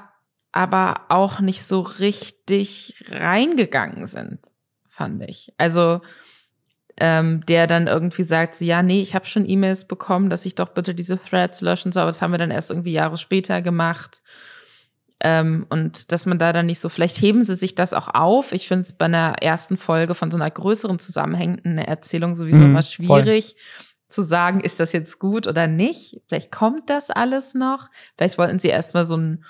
[0.52, 4.40] aber auch nicht so richtig reingegangen sind,
[4.86, 5.52] fand ich.
[5.58, 6.00] Also
[6.96, 10.54] ähm, der dann irgendwie sagt, so, ja, nee, ich habe schon E-Mails bekommen, dass ich
[10.54, 13.62] doch bitte diese Threads löschen soll, aber das haben wir dann erst irgendwie Jahre später
[13.62, 14.20] gemacht.
[15.22, 18.52] Ähm, und dass man da dann nicht so, vielleicht heben sie sich das auch auf.
[18.52, 22.64] Ich finde es bei einer ersten Folge von so einer größeren zusammenhängenden Erzählung sowieso mm,
[22.64, 24.09] immer schwierig voll.
[24.09, 26.22] zu sagen, ist das jetzt gut oder nicht.
[26.26, 27.88] Vielleicht kommt das alles noch.
[28.16, 29.44] Vielleicht wollten sie erstmal so einen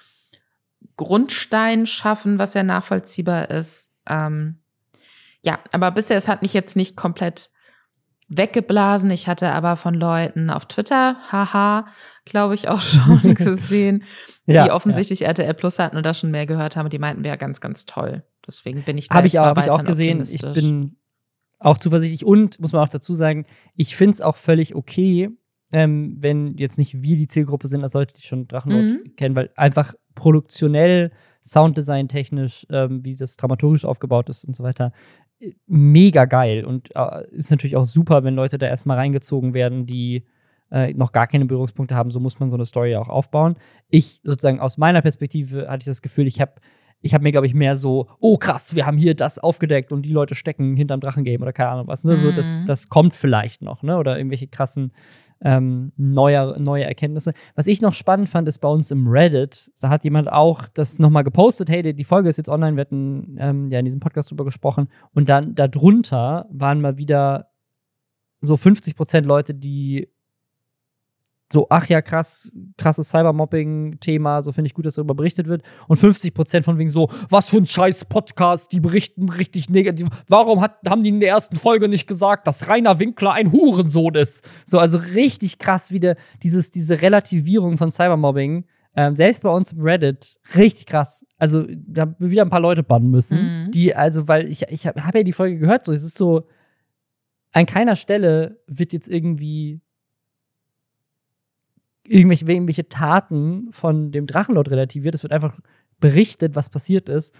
[0.97, 3.95] Grundstein schaffen, was ja nachvollziehbar ist.
[4.09, 4.59] Ähm,
[5.43, 7.51] ja, aber bisher, es hat mich jetzt nicht komplett
[8.29, 9.11] weggeblasen.
[9.11, 11.87] Ich hatte aber von Leuten auf Twitter, haha,
[12.25, 14.05] glaube ich, auch schon gesehen,
[14.47, 15.29] ja, die offensichtlich ja.
[15.29, 16.91] RTL Plus hatten und da schon mehr gehört haben.
[16.91, 18.23] Die meinten, wäre ganz, ganz toll.
[18.47, 20.23] Deswegen bin ich da Habe ich, auch, hab ich auch gesehen.
[20.23, 20.97] Ich bin
[21.59, 25.29] auch zuversichtlich und, muss man auch dazu sagen, ich finde es auch völlig okay,
[25.73, 29.17] ähm, wenn jetzt nicht wir die Zielgruppe sind, als Leute, die schon Drachenlord mhm.
[29.17, 34.93] kennen, weil einfach produktionell, Sounddesign technisch, ähm, wie das dramaturgisch aufgebaut ist und so weiter,
[35.67, 40.27] mega geil und äh, ist natürlich auch super, wenn Leute da erstmal reingezogen werden, die
[40.71, 42.11] äh, noch gar keine Berührungspunkte haben.
[42.11, 43.57] So muss man so eine Story auch aufbauen.
[43.89, 46.55] Ich sozusagen aus meiner Perspektive hatte ich das Gefühl, ich habe
[47.03, 50.03] ich habe mir, glaube ich, mehr so, oh krass, wir haben hier das aufgedeckt und
[50.03, 52.05] die Leute stecken hinterm Drachengame oder keine Ahnung was.
[52.05, 52.13] Ne?
[52.13, 52.19] Mhm.
[52.19, 52.67] So, das, mhm.
[52.67, 53.97] das kommt vielleicht noch, ne?
[53.97, 54.93] Oder irgendwelche krassen
[55.43, 57.33] ähm, neue, neue Erkenntnisse.
[57.55, 60.99] Was ich noch spannend fand, ist bei uns im Reddit, da hat jemand auch das
[60.99, 64.31] nochmal gepostet, hey, die Folge ist jetzt online, wir hatten ähm, ja in diesem Podcast
[64.31, 64.89] drüber gesprochen.
[65.15, 67.47] Und dann darunter waren mal wieder
[68.43, 70.09] so 50 Prozent Leute, die
[71.53, 75.63] so, ach ja, krass, krasses Cybermobbing-Thema, so finde ich gut, dass darüber berichtet wird.
[75.89, 80.07] Und 50 Prozent von wegen so, was für ein scheiß Podcast, die berichten richtig negativ.
[80.29, 84.15] Warum hat, haben die in der ersten Folge nicht gesagt, dass Rainer Winkler ein Hurensohn
[84.15, 84.49] ist?
[84.65, 88.65] So, also richtig krass wieder dieses, diese Relativierung von Cybermobbing.
[88.95, 91.25] Ähm, selbst bei uns im Reddit, richtig krass.
[91.37, 93.71] Also, da haben wir wieder ein paar Leute bannen müssen, mhm.
[93.71, 96.49] die, also, weil ich, ich habe hab ja die Folge gehört, so, es ist so,
[97.53, 99.81] an keiner Stelle wird jetzt irgendwie
[102.11, 105.15] irgendwelche, irgendwelche Taten von dem Drachenlord relativiert.
[105.15, 105.59] Es wird einfach
[106.01, 107.35] berichtet, was passiert ist.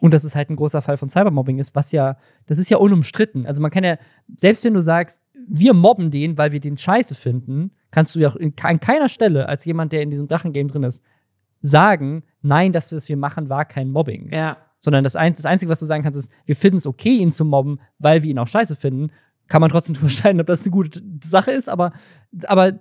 [0.00, 2.76] Und dass es halt ein großer Fall von Cybermobbing ist, was ja, das ist ja
[2.76, 3.46] unumstritten.
[3.46, 3.98] Also man kann ja,
[4.36, 8.32] selbst wenn du sagst, wir mobben den, weil wir den scheiße finden, kannst du ja
[8.32, 11.04] an keiner Stelle als jemand, der in diesem Drachengame drin ist,
[11.60, 14.32] sagen, nein, das, was wir machen, war kein Mobbing.
[14.32, 14.56] Ja.
[14.78, 17.30] Sondern das, ein, das Einzige, was du sagen kannst, ist, wir finden es okay, ihn
[17.30, 19.12] zu mobben, weil wir ihn auch scheiße finden.
[19.48, 21.92] Kann man trotzdem drüber streiten, ob das eine gute Sache ist, aber,
[22.44, 22.72] aber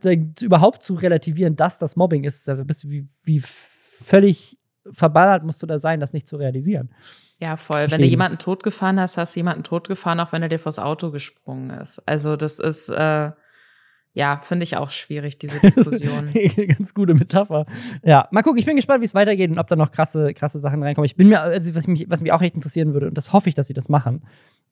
[0.41, 4.57] überhaupt zu relativieren, dass das Mobbing ist, bist du wie, wie völlig
[4.91, 6.93] verballert musst du da sein, das nicht zu realisieren.
[7.39, 7.77] Ja, voll.
[7.77, 7.99] Verstehen.
[7.99, 11.11] Wenn du jemanden totgefahren hast, hast du jemanden totgefahren, auch wenn er dir vors Auto
[11.11, 11.99] gesprungen ist.
[12.07, 13.31] Also das ist, äh,
[14.13, 16.31] ja, finde ich auch schwierig, diese Diskussion.
[16.67, 17.65] Ganz gute Metapher.
[18.03, 20.59] Ja, mal gucken, ich bin gespannt, wie es weitergeht und ob da noch krasse, krasse
[20.59, 21.05] Sachen reinkommen.
[21.05, 23.49] Ich bin mir, also was mich, was mich auch echt interessieren würde, und das hoffe
[23.49, 24.25] ich, dass sie das machen,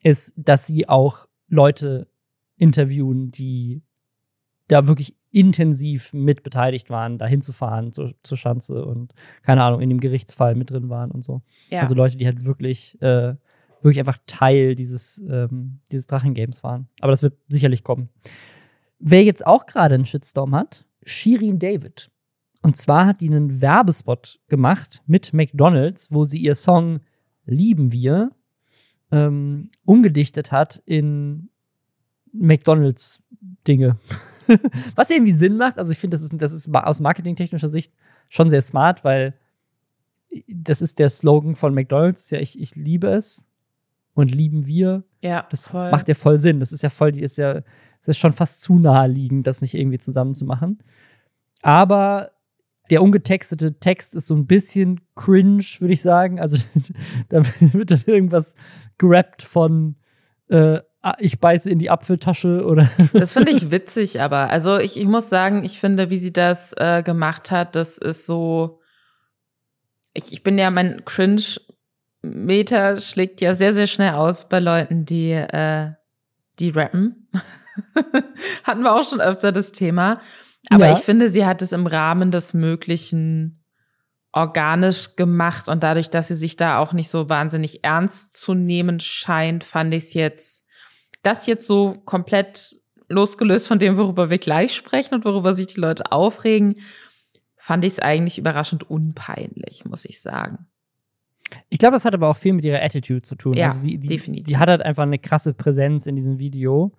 [0.04, 2.08] ist, dass sie auch Leute
[2.56, 3.82] interviewen, die
[4.68, 9.90] da wirklich intensiv mit beteiligt waren, da hinzufahren zur, zur Schanze und keine Ahnung, in
[9.90, 11.42] dem Gerichtsfall mit drin waren und so.
[11.70, 11.82] Ja.
[11.82, 13.36] Also Leute, die halt wirklich, äh,
[13.82, 16.88] wirklich einfach Teil dieses, ähm, dieses Drachengames waren.
[17.00, 18.10] Aber das wird sicherlich kommen.
[19.00, 22.12] Wer jetzt auch gerade einen Shitstorm hat, Shirin David.
[22.62, 27.00] Und zwar hat die einen Werbespot gemacht mit McDonalds, wo sie ihr Song
[27.46, 28.32] Lieben wir
[29.12, 31.50] ähm, umgedichtet hat in
[32.32, 33.24] McDonalds
[33.68, 33.98] Dinge.
[34.96, 35.78] Was irgendwie Sinn macht.
[35.78, 37.94] Also ich finde, das ist, das ist aus marketingtechnischer Sicht
[38.30, 39.36] schon sehr smart, weil
[40.48, 42.30] das ist der Slogan von McDonald's.
[42.30, 43.46] Ja, ich, ich liebe es
[44.14, 45.04] und lieben wir.
[45.22, 45.92] Ja, das voll.
[45.92, 46.60] macht ja voll Sinn.
[46.60, 49.74] Das ist ja voll, die ist ja, das ist schon fast zu naheliegend, das nicht
[49.74, 50.80] irgendwie zusammen zu machen.
[51.62, 52.32] Aber
[52.90, 56.40] der ungetextete Text ist so ein bisschen cringe, würde ich sagen.
[56.40, 56.58] Also
[57.30, 58.56] da wird dann irgendwas
[58.98, 59.96] gerappt von
[60.50, 62.90] äh, Ah, ich beiße in die Apfeltasche oder.
[63.14, 66.74] Das finde ich witzig, aber also ich, ich muss sagen, ich finde, wie sie das
[66.76, 68.82] äh, gemacht hat, das ist so.
[70.14, 75.32] Ich, ich bin ja mein Cringe-Meter schlägt ja sehr, sehr schnell aus bei Leuten, die,
[75.32, 75.92] äh,
[76.60, 77.30] die rappen.
[78.64, 80.20] Hatten wir auch schon öfter das Thema.
[80.70, 80.94] Aber ja.
[80.94, 83.64] ich finde, sie hat es im Rahmen des Möglichen
[84.32, 89.00] organisch gemacht und dadurch, dass sie sich da auch nicht so wahnsinnig ernst zu nehmen
[89.00, 90.66] scheint, fand ich es jetzt
[91.24, 92.78] das jetzt so komplett
[93.10, 96.76] losgelöst von dem, worüber wir gleich sprechen und worüber sich die Leute aufregen,
[97.58, 100.68] fand ich es eigentlich überraschend unpeinlich, muss ich sagen.
[101.70, 103.56] Ich glaube, das hat aber auch viel mit ihrer Attitude zu tun.
[103.56, 104.48] Ja, also sie, die, definitiv.
[104.48, 106.94] Die hat halt einfach eine krasse Präsenz in diesem Video.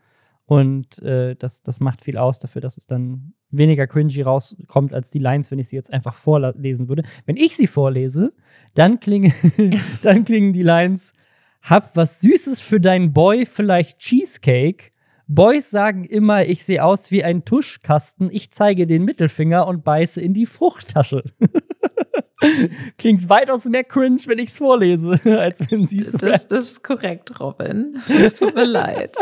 [0.50, 5.12] Und äh, das, das macht viel aus dafür, dass es dann weniger cringy rauskommt als
[5.12, 7.04] die Lines, wenn ich sie jetzt einfach vorlesen würde.
[7.24, 8.32] Wenn ich sie vorlese,
[8.74, 9.32] dann klingen,
[10.02, 11.14] dann klingen die Lines
[11.62, 14.90] hab was Süßes für deinen Boy, vielleicht Cheesecake.
[15.28, 18.28] Boys sagen immer, ich sehe aus wie ein Tuschkasten.
[18.32, 21.22] Ich zeige den Mittelfinger und beiße in die Fruchttasche.
[22.98, 26.82] Klingt weitaus mehr cringe, wenn ich es vorlese, als wenn sie es das, das ist
[26.82, 27.96] korrekt, Robin.
[28.08, 29.16] Es tut mir leid.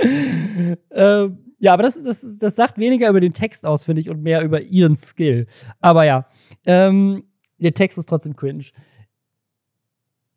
[0.90, 4.22] ähm, ja, aber das, das, das sagt weniger über den Text aus, finde ich, und
[4.22, 5.46] mehr über ihren Skill.
[5.80, 6.26] Aber ja,
[6.66, 7.24] ähm,
[7.58, 8.64] der Text ist trotzdem cringe.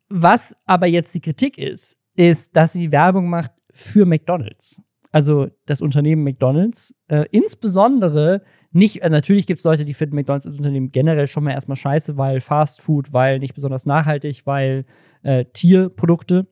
[0.08, 4.82] Was aber jetzt die Kritik ist, ist, dass sie Werbung macht für McDonald's.
[5.12, 6.94] Also das Unternehmen McDonald's.
[7.08, 11.44] Äh, insbesondere nicht, äh, natürlich gibt es Leute, die finden McDonald's als Unternehmen generell schon
[11.44, 14.86] mal erstmal scheiße, weil Fast Food, weil nicht besonders nachhaltig, weil
[15.22, 16.46] äh, Tierprodukte.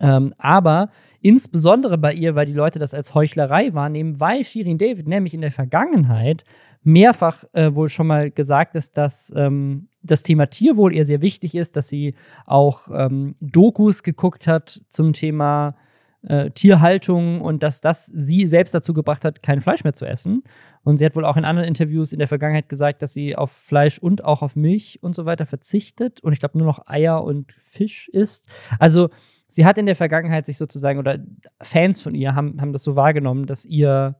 [0.00, 5.08] Ähm, aber insbesondere bei ihr, weil die Leute das als Heuchlerei wahrnehmen, weil Shirin David
[5.08, 6.44] nämlich in der Vergangenheit
[6.82, 11.54] mehrfach äh, wohl schon mal gesagt ist, dass ähm, das Thema Tierwohl ihr sehr wichtig
[11.54, 12.14] ist, dass sie
[12.46, 15.74] auch ähm, Dokus geguckt hat zum Thema
[16.22, 20.42] äh, Tierhaltung und dass das sie selbst dazu gebracht hat, kein Fleisch mehr zu essen.
[20.82, 23.50] Und sie hat wohl auch in anderen Interviews in der Vergangenheit gesagt, dass sie auf
[23.50, 27.22] Fleisch und auch auf Milch und so weiter verzichtet und ich glaube nur noch Eier
[27.24, 28.48] und Fisch isst.
[28.78, 29.10] Also
[29.48, 31.18] sie hat in der Vergangenheit sich sozusagen oder
[31.60, 34.16] Fans von ihr haben, haben das so wahrgenommen, dass ihr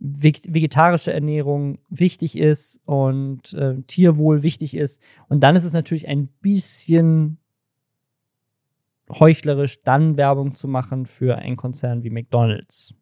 [0.00, 5.02] vegetarische Ernährung wichtig ist und äh, Tierwohl wichtig ist.
[5.28, 7.36] Und dann ist es natürlich ein bisschen
[9.10, 12.94] heuchlerisch, dann Werbung zu machen für einen Konzern wie McDonald's.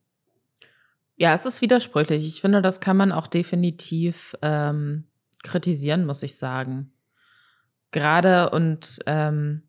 [1.17, 2.27] Ja, es ist widersprüchlich.
[2.27, 5.05] Ich finde, das kann man auch definitiv ähm,
[5.45, 6.93] kritisieren, muss ich sagen.
[7.93, 9.68] Gerade und ähm,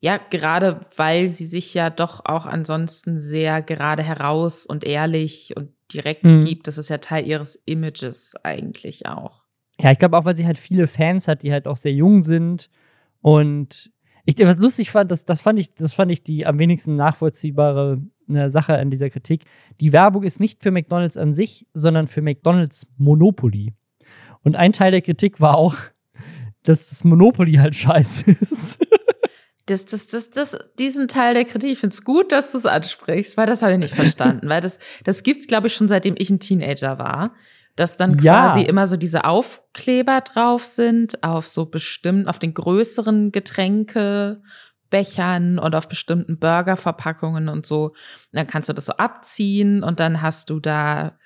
[0.00, 5.70] ja, gerade weil sie sich ja doch auch ansonsten sehr gerade heraus und ehrlich und
[5.92, 6.42] direkt mhm.
[6.42, 6.66] gibt.
[6.66, 9.44] Das ist ja Teil ihres Images eigentlich auch.
[9.80, 12.22] Ja, ich glaube auch, weil sie halt viele Fans hat, die halt auch sehr jung
[12.22, 12.70] sind.
[13.20, 13.90] Und
[14.24, 18.02] ich, was lustig fand, das, das fand ich, das fand ich die am wenigsten nachvollziehbare
[18.28, 19.44] eine Sache an dieser Kritik.
[19.80, 23.72] Die Werbung ist nicht für McDonalds an sich, sondern für McDonalds Monopoly.
[24.42, 25.76] Und ein Teil der Kritik war auch,
[26.62, 28.84] dass das Monopoly halt scheiße ist.
[29.66, 32.66] Das, das, das, das, diesen Teil der Kritik, ich finde es gut, dass du es
[32.66, 34.48] ansprichst, weil das habe ich nicht verstanden.
[34.48, 37.34] weil das, das gibt's, glaube ich, schon seitdem ich ein Teenager war.
[37.74, 38.46] Dass dann ja.
[38.46, 45.74] quasi immer so diese Aufkleber drauf sind, auf so bestimmt, auf den größeren Getränkebechern und
[45.74, 47.94] auf bestimmten Burgerverpackungen und so.
[48.32, 51.18] dann kannst du das so abziehen und dann hast du da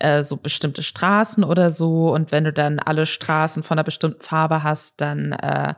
[0.00, 2.12] äh, so bestimmte Straßen oder so.
[2.12, 5.74] Und wenn du dann alle Straßen von einer bestimmten Farbe hast, dann äh,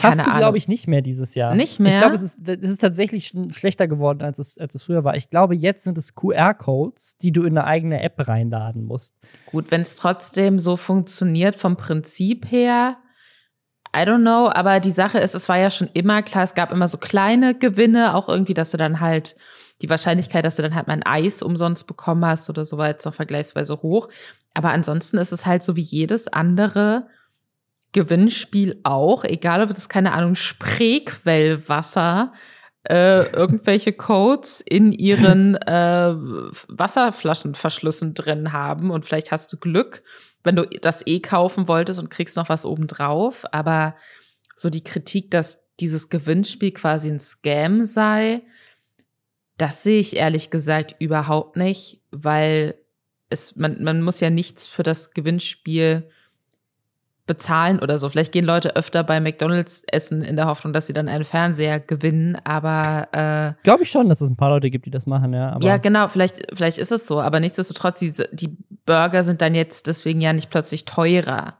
[0.00, 1.54] Hast du, glaube ich, nicht mehr dieses Jahr.
[1.54, 1.92] Nicht mehr?
[1.92, 5.16] Ich glaube, es ist, es ist tatsächlich schlechter geworden, als es, als es früher war.
[5.16, 9.16] Ich glaube, jetzt sind es QR-Codes, die du in eine eigene App reinladen musst.
[9.46, 12.96] Gut, wenn es trotzdem so funktioniert vom Prinzip her,
[13.94, 16.72] I don't know, aber die Sache ist, es war ja schon immer klar, es gab
[16.72, 19.36] immer so kleine Gewinne, auch irgendwie, dass du dann halt
[19.82, 22.88] die Wahrscheinlichkeit, dass du dann halt mal ein Eis umsonst bekommen hast oder so war
[22.88, 24.08] jetzt noch vergleichsweise hoch.
[24.54, 27.06] Aber ansonsten ist es halt so wie jedes andere
[27.92, 32.32] Gewinnspiel auch, egal ob das, keine Ahnung, Spreequellwasser,
[32.84, 36.14] äh, irgendwelche Codes in ihren äh,
[36.68, 40.02] Wasserflaschenverschlüssen drin haben und vielleicht hast du Glück,
[40.42, 43.44] wenn du das eh kaufen wolltest und kriegst noch was obendrauf.
[43.52, 43.94] Aber
[44.56, 48.42] so die Kritik, dass dieses Gewinnspiel quasi ein Scam sei,
[49.58, 52.74] das sehe ich ehrlich gesagt überhaupt nicht, weil
[53.28, 56.10] es, man, man muss ja nichts für das Gewinnspiel
[57.32, 58.10] bezahlen oder so.
[58.10, 61.80] Vielleicht gehen Leute öfter bei McDonalds essen in der Hoffnung, dass sie dann einen Fernseher
[61.80, 65.32] gewinnen, aber äh, glaube ich schon, dass es ein paar Leute gibt, die das machen,
[65.32, 65.58] ja.
[65.62, 69.86] ja, genau, vielleicht, vielleicht ist es so, aber nichtsdestotrotz, die, die Burger sind dann jetzt
[69.86, 71.58] deswegen ja nicht plötzlich teurer.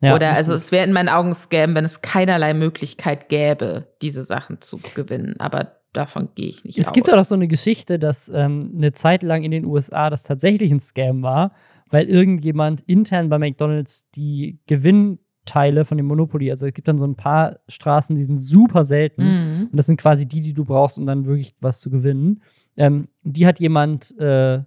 [0.00, 4.24] Ja, Oder also es wäre in meinen Augen Scam, wenn es keinerlei Möglichkeit gäbe, diese
[4.24, 5.36] Sachen zu gewinnen.
[5.38, 6.90] Aber davon gehe ich nicht es aus.
[6.90, 10.22] Es gibt auch so eine Geschichte, dass ähm, eine Zeit lang in den USA das
[10.22, 11.52] tatsächlich ein Scam war,
[11.90, 17.06] weil irgendjemand intern bei McDonald's die Gewinnteile von dem Monopoly, also es gibt dann so
[17.06, 19.68] ein paar Straßen, die sind super selten mhm.
[19.70, 22.42] und das sind quasi die, die du brauchst, um dann wirklich was zu gewinnen.
[22.76, 24.62] Ähm, die hat jemand äh,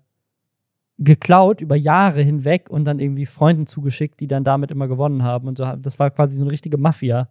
[0.97, 5.47] geklaut über Jahre hinweg und dann irgendwie Freunden zugeschickt, die dann damit immer gewonnen haben
[5.47, 5.65] und so.
[5.77, 7.29] Das war quasi so eine richtige Mafia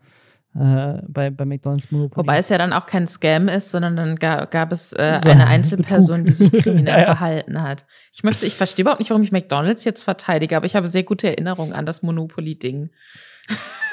[0.55, 2.17] äh, bei, bei McDonalds Monopoly.
[2.17, 5.31] Wobei es ja dann auch kein Scam ist, sondern dann gab, gab es äh, so
[5.31, 7.05] eine Einzelperson, die sich kriminell ja, ja.
[7.05, 7.87] verhalten hat.
[8.13, 11.05] Ich möchte, ich verstehe überhaupt nicht, warum ich McDonalds jetzt verteidige, aber ich habe sehr
[11.05, 12.91] gute Erinnerungen an das Monopoly-Ding.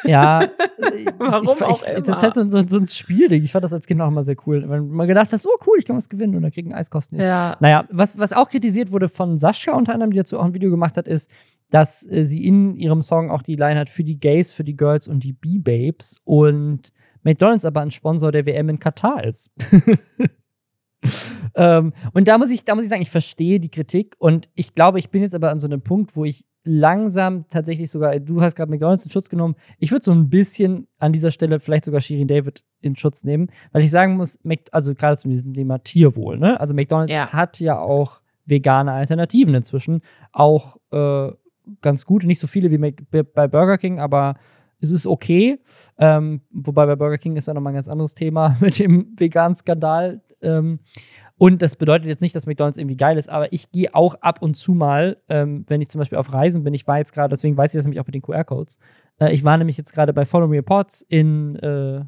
[0.04, 0.42] Ja,
[1.18, 2.02] warum ich, auch ich, immer.
[2.02, 3.44] das ist halt so, so, so, ein Spielding.
[3.44, 4.64] Ich fand das als Kind auch immer sehr cool.
[4.68, 7.20] Wenn man gedacht hat, oh cool, ich kann was gewinnen und dann kriegen Eiskosten.
[7.20, 7.56] Ja.
[7.60, 10.70] Naja, was, was auch kritisiert wurde von Sascha unter anderem, die dazu auch ein Video
[10.70, 11.32] gemacht hat, ist,
[11.70, 14.76] dass äh, sie in ihrem Song auch die Line hat für die Gays, für die
[14.76, 16.92] Girls und die B-Babes und
[17.24, 19.52] McDonalds aber ein Sponsor der WM in Katar ist.
[21.56, 24.76] ähm, und da muss, ich, da muss ich sagen, ich verstehe die Kritik und ich
[24.76, 28.42] glaube, ich bin jetzt aber an so einem Punkt, wo ich langsam tatsächlich sogar, du
[28.42, 31.86] hast gerade McDonalds in Schutz genommen, ich würde so ein bisschen an dieser Stelle vielleicht
[31.86, 34.38] sogar Shirin David in Schutz nehmen, weil ich sagen muss,
[34.72, 36.60] also gerade zu diesem Thema Tierwohl, ne?
[36.60, 37.32] Also McDonalds ja.
[37.32, 40.02] hat ja auch vegane Alternativen inzwischen,
[40.32, 41.32] auch äh,
[41.82, 42.24] ganz gut.
[42.24, 44.36] Nicht so viele wie bei Burger King, aber
[44.80, 45.60] es ist okay.
[45.98, 49.56] Ähm, wobei bei Burger King ist ja nochmal ein ganz anderes Thema mit dem veganen
[49.56, 50.22] Skandal.
[50.42, 50.80] Ähm,
[51.40, 54.42] und das bedeutet jetzt nicht, dass McDonalds irgendwie geil ist, aber ich gehe auch ab
[54.42, 57.30] und zu mal, ähm, wenn ich zum Beispiel auf Reisen bin, ich war jetzt gerade,
[57.30, 58.80] deswegen weiß ich das nämlich auch mit den QR-Codes.
[59.20, 62.02] Äh, ich war nämlich jetzt gerade bei Follow Me Reports in äh,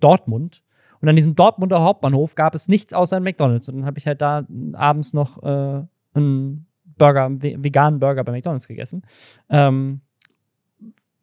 [0.00, 0.62] Dortmund.
[1.00, 3.68] Und an diesem Dortmunder Hauptbahnhof gab es nichts außer ein McDonalds.
[3.68, 5.82] Und dann habe ich halt da abends noch äh,
[6.14, 6.66] ein
[6.98, 9.02] Burger, veganen Burger bei McDonalds gegessen.
[9.48, 10.00] Ähm,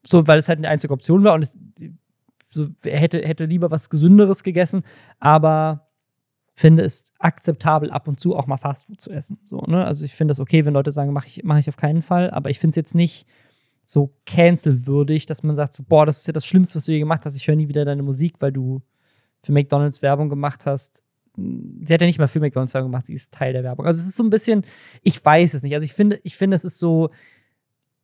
[0.05, 1.57] so, weil es halt eine einzige Option war und es
[2.49, 4.83] so, hätte, hätte lieber was Gesünderes gegessen,
[5.19, 5.87] aber
[6.55, 9.39] finde es akzeptabel, ab und zu auch mal Fastfood zu essen.
[9.45, 9.85] So, ne?
[9.85, 12.31] Also ich finde es okay, wenn Leute sagen, mache ich, mach ich auf keinen Fall,
[12.31, 13.27] aber ich finde es jetzt nicht
[13.83, 16.99] so cancelwürdig, dass man sagt, so, boah, das ist ja das Schlimmste, was du je
[16.99, 18.81] gemacht hast, ich höre nie wieder deine Musik, weil du
[19.41, 21.03] für McDonalds Werbung gemacht hast
[21.81, 23.85] sie hat ja nicht mal für McDonalds Werbung gemacht, sie ist Teil der Werbung.
[23.85, 24.65] Also es ist so ein bisschen,
[25.01, 25.73] ich weiß es nicht.
[25.73, 27.09] Also ich finde, ich finde, es ist so,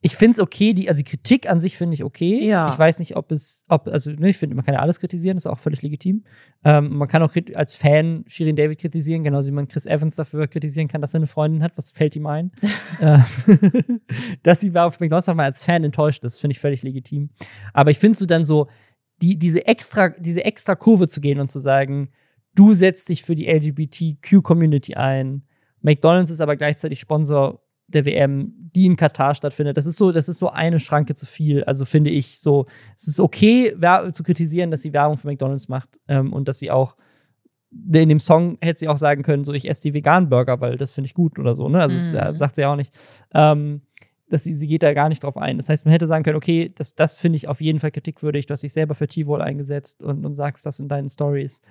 [0.02, 2.45] ich finde es okay, die, also die Kritik an sich finde ich okay.
[2.45, 2.69] Ja.
[2.69, 5.36] Ich weiß nicht, ob es, ob, also ne, ich finde, man kann ja alles kritisieren,
[5.36, 6.24] das ist auch völlig legitim.
[6.63, 10.48] Ähm, man kann auch als Fan Shirin David kritisieren, genauso wie man Chris Evans dafür
[10.48, 11.74] kritisieren kann, dass er eine Freundin hat.
[11.76, 12.52] Was fällt ihm ein?
[13.00, 13.17] äh,
[14.43, 17.32] dass sie auf McDonalds mal als Fan enttäuscht ist, finde ich völlig legitim.
[17.74, 18.68] Aber ich finde so dann so,
[19.24, 22.09] die, diese extra, diese extra Kurve zu gehen und zu sagen,
[22.56, 25.43] du setzt dich für die LGBTQ-Community ein.
[25.82, 29.78] McDonald's ist aber gleichzeitig Sponsor der WM, die in Katar stattfindet.
[29.78, 31.64] Das ist so, das ist so eine Schranke zu viel.
[31.66, 32.66] Also finde ich so,
[32.97, 33.76] es ist okay,
[34.12, 36.95] zu kritisieren, dass sie Werbung für McDonald's macht ähm, und dass sie auch
[37.72, 40.78] in dem Song hätte sie auch sagen können, so ich esse die veganen Burger, weil
[40.78, 41.68] das finde ich gut oder so.
[41.68, 41.82] Ne?
[41.82, 42.14] Also mhm.
[42.14, 42.97] das sagt sie auch nicht.
[43.34, 43.82] Ähm,
[44.30, 45.58] dass sie, sie geht da gar nicht drauf ein.
[45.58, 48.47] Das heißt, man hätte sagen können, okay, das, das finde ich auf jeden Fall kritikwürdig,
[48.47, 51.62] du hast dich selber für T-Wohl eingesetzt und, und sagst das in deinen Stories.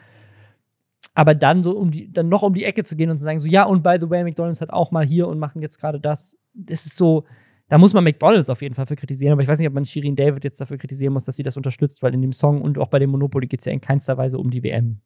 [1.15, 3.39] Aber dann so um die, dann noch um die Ecke zu gehen und zu sagen,
[3.39, 6.01] so, ja, und by the way, McDonalds hat auch mal hier und machen jetzt gerade
[6.01, 6.39] das.
[6.55, 7.25] Das ist so,
[7.69, 9.85] da muss man McDonalds auf jeden Fall für kritisieren, aber ich weiß nicht, ob man
[9.85, 12.79] Shirin David jetzt dafür kritisieren muss, dass sie das unterstützt, weil in dem Song und
[12.79, 15.01] auch bei dem Monopoly geht es ja in keinster Weise um die WM.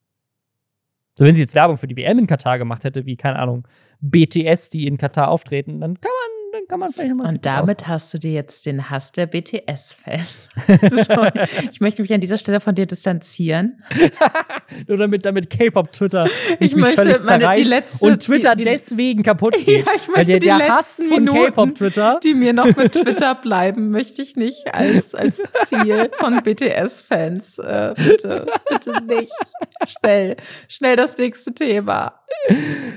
[1.14, 3.66] So, wenn sie jetzt Werbung für die WM in Katar gemacht hätte, wie, keine Ahnung,
[4.01, 7.28] BTS, die in Katar auftreten, dann kann man dann kann man vielleicht mal.
[7.28, 7.88] Und damit ausmachen.
[7.88, 10.49] hast du dir jetzt den Hass der BTS-Fans.
[11.70, 13.82] ich möchte mich an dieser Stelle von dir distanzieren.
[14.86, 16.26] Nur damit, damit K-Pop-Twitter
[16.61, 19.86] ich möchte meine, die letzte, und Twitter die, die, deswegen kaputt geht.
[19.86, 23.90] Ja, ich möchte der, der die Hass von K-Pop-Twitter, die mir noch mit Twitter bleiben,
[23.90, 27.59] möchte ich nicht als, als Ziel von BTS-Fans.
[27.59, 29.32] Äh, bitte, bitte nicht.
[29.86, 30.36] Schnell,
[30.68, 32.18] schnell das nächste Thema.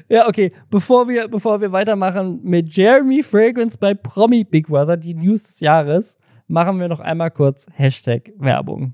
[0.07, 0.51] Ja, okay.
[0.69, 5.61] Bevor wir, bevor wir weitermachen mit Jeremy Fragrance bei Promi Big Brother, die News des
[5.61, 8.93] Jahres, machen wir noch einmal kurz Hashtag Werbung.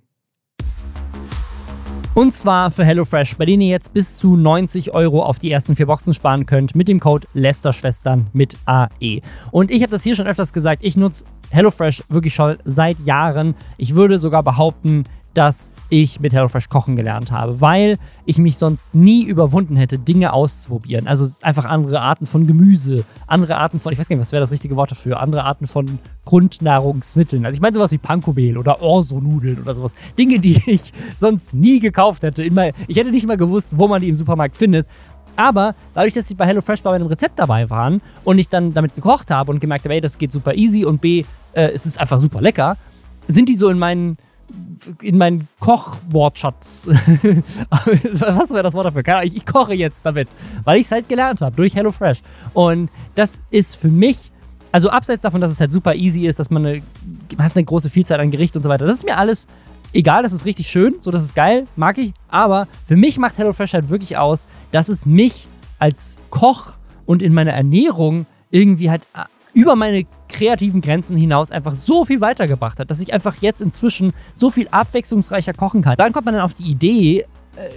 [2.14, 5.76] Und zwar für HelloFresh, bei denen ihr jetzt bis zu 90 Euro auf die ersten
[5.76, 9.20] vier Boxen sparen könnt mit dem Code Lästerschwestern mit AE.
[9.52, 13.54] Und ich habe das hier schon öfters gesagt, ich nutze HelloFresh wirklich schon seit Jahren.
[13.78, 15.04] Ich würde sogar behaupten,
[15.34, 20.34] dass ich mit HelloFresh kochen gelernt habe, weil ich mich sonst nie überwunden hätte, Dinge
[20.34, 21.08] auszuprobieren.
[21.08, 24.42] Also einfach andere Arten von Gemüse, andere Arten von, ich weiß gar nicht, was wäre
[24.42, 27.46] das richtige Wort dafür, andere Arten von Grundnahrungsmitteln.
[27.46, 29.94] Also ich meine sowas wie Panko-Mehl oder Orso-Nudeln oder sowas.
[30.18, 32.44] Dinge, die ich sonst nie gekauft hätte.
[32.44, 34.88] ich hätte nicht mal gewusst, wo man die im Supermarkt findet.
[35.38, 38.96] Aber dadurch, dass sie bei HelloFresh bei einem Rezept dabei waren und ich dann damit
[38.96, 41.24] gekocht habe und gemerkt habe, ey, das geht super easy und B,
[41.54, 42.76] äh, es ist einfach super lecker,
[43.28, 44.18] sind die so in meinen
[45.02, 46.88] in meinen Kochwortschatz.
[46.90, 49.04] Was wäre das Wort dafür?
[49.04, 50.30] Keine Ahnung, ich, koche jetzt damit,
[50.64, 52.22] weil ich es halt gelernt habe durch HelloFresh.
[52.54, 54.32] Und das ist für mich,
[54.72, 56.82] also abseits davon, dass es halt super easy ist, dass man eine,
[57.36, 58.86] man hat eine große Vielzahl an Gerichten und so weiter.
[58.86, 59.48] Das ist mir alles
[59.94, 62.14] egal, das ist richtig schön, so das ist geil, mag ich.
[62.30, 65.48] Aber für mich macht HelloFresh halt wirklich aus, dass es mich
[65.80, 66.74] als Koch
[67.06, 69.02] und in meiner Ernährung irgendwie halt
[69.54, 74.14] über meine kreativen Grenzen hinaus einfach so viel weitergebracht hat, dass ich einfach jetzt inzwischen
[74.34, 75.96] so viel abwechslungsreicher kochen kann.
[75.98, 77.26] Dann kommt man dann auf die Idee, äh,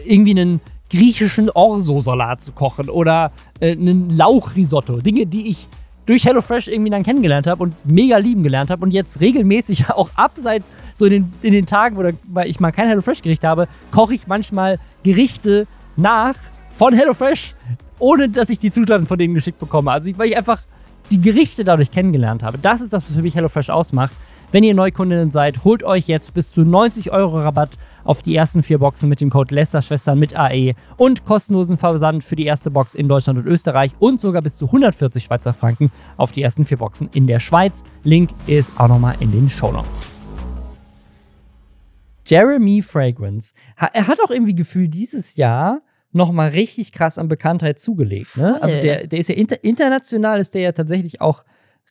[0.05, 4.99] irgendwie einen griechischen Orso-Salat zu kochen oder äh, einen Lauchrisotto.
[4.99, 5.69] Dinge, die ich
[6.07, 10.11] durch HelloFresh irgendwie dann kennengelernt habe und mega lieben gelernt habe und jetzt regelmäßig auch
[10.17, 14.27] abseits so in den, in den Tagen, wo ich mal kein HelloFresh-Gericht habe, koche ich
[14.27, 16.35] manchmal Gerichte nach
[16.71, 17.55] von HelloFresh,
[17.99, 19.93] ohne dass ich die Zutaten von denen geschickt bekomme.
[19.93, 20.63] Also weil ich einfach
[21.11, 22.59] die Gerichte dadurch kennengelernt habe.
[22.59, 24.13] Das ist das, was für mich HelloFresh ausmacht.
[24.53, 27.71] Wenn ihr Neukundinnen seid, holt euch jetzt bis zu 90 Euro Rabatt
[28.03, 32.35] auf die ersten vier Boxen mit dem Code Lästerschwestern mit AE und kostenlosen Versand für
[32.35, 36.33] die erste Box in Deutschland und Österreich und sogar bis zu 140 Schweizer Franken auf
[36.33, 37.85] die ersten vier Boxen in der Schweiz.
[38.03, 40.11] Link ist auch nochmal in den Show Notes.
[42.27, 43.55] Jeremy Fragrance.
[43.77, 45.81] Er hat auch irgendwie Gefühl dieses Jahr
[46.13, 48.37] noch mal richtig krass an Bekanntheit zugelegt.
[48.37, 48.61] Ne?
[48.63, 51.45] Also der, der ist ja inter international ist der ja tatsächlich auch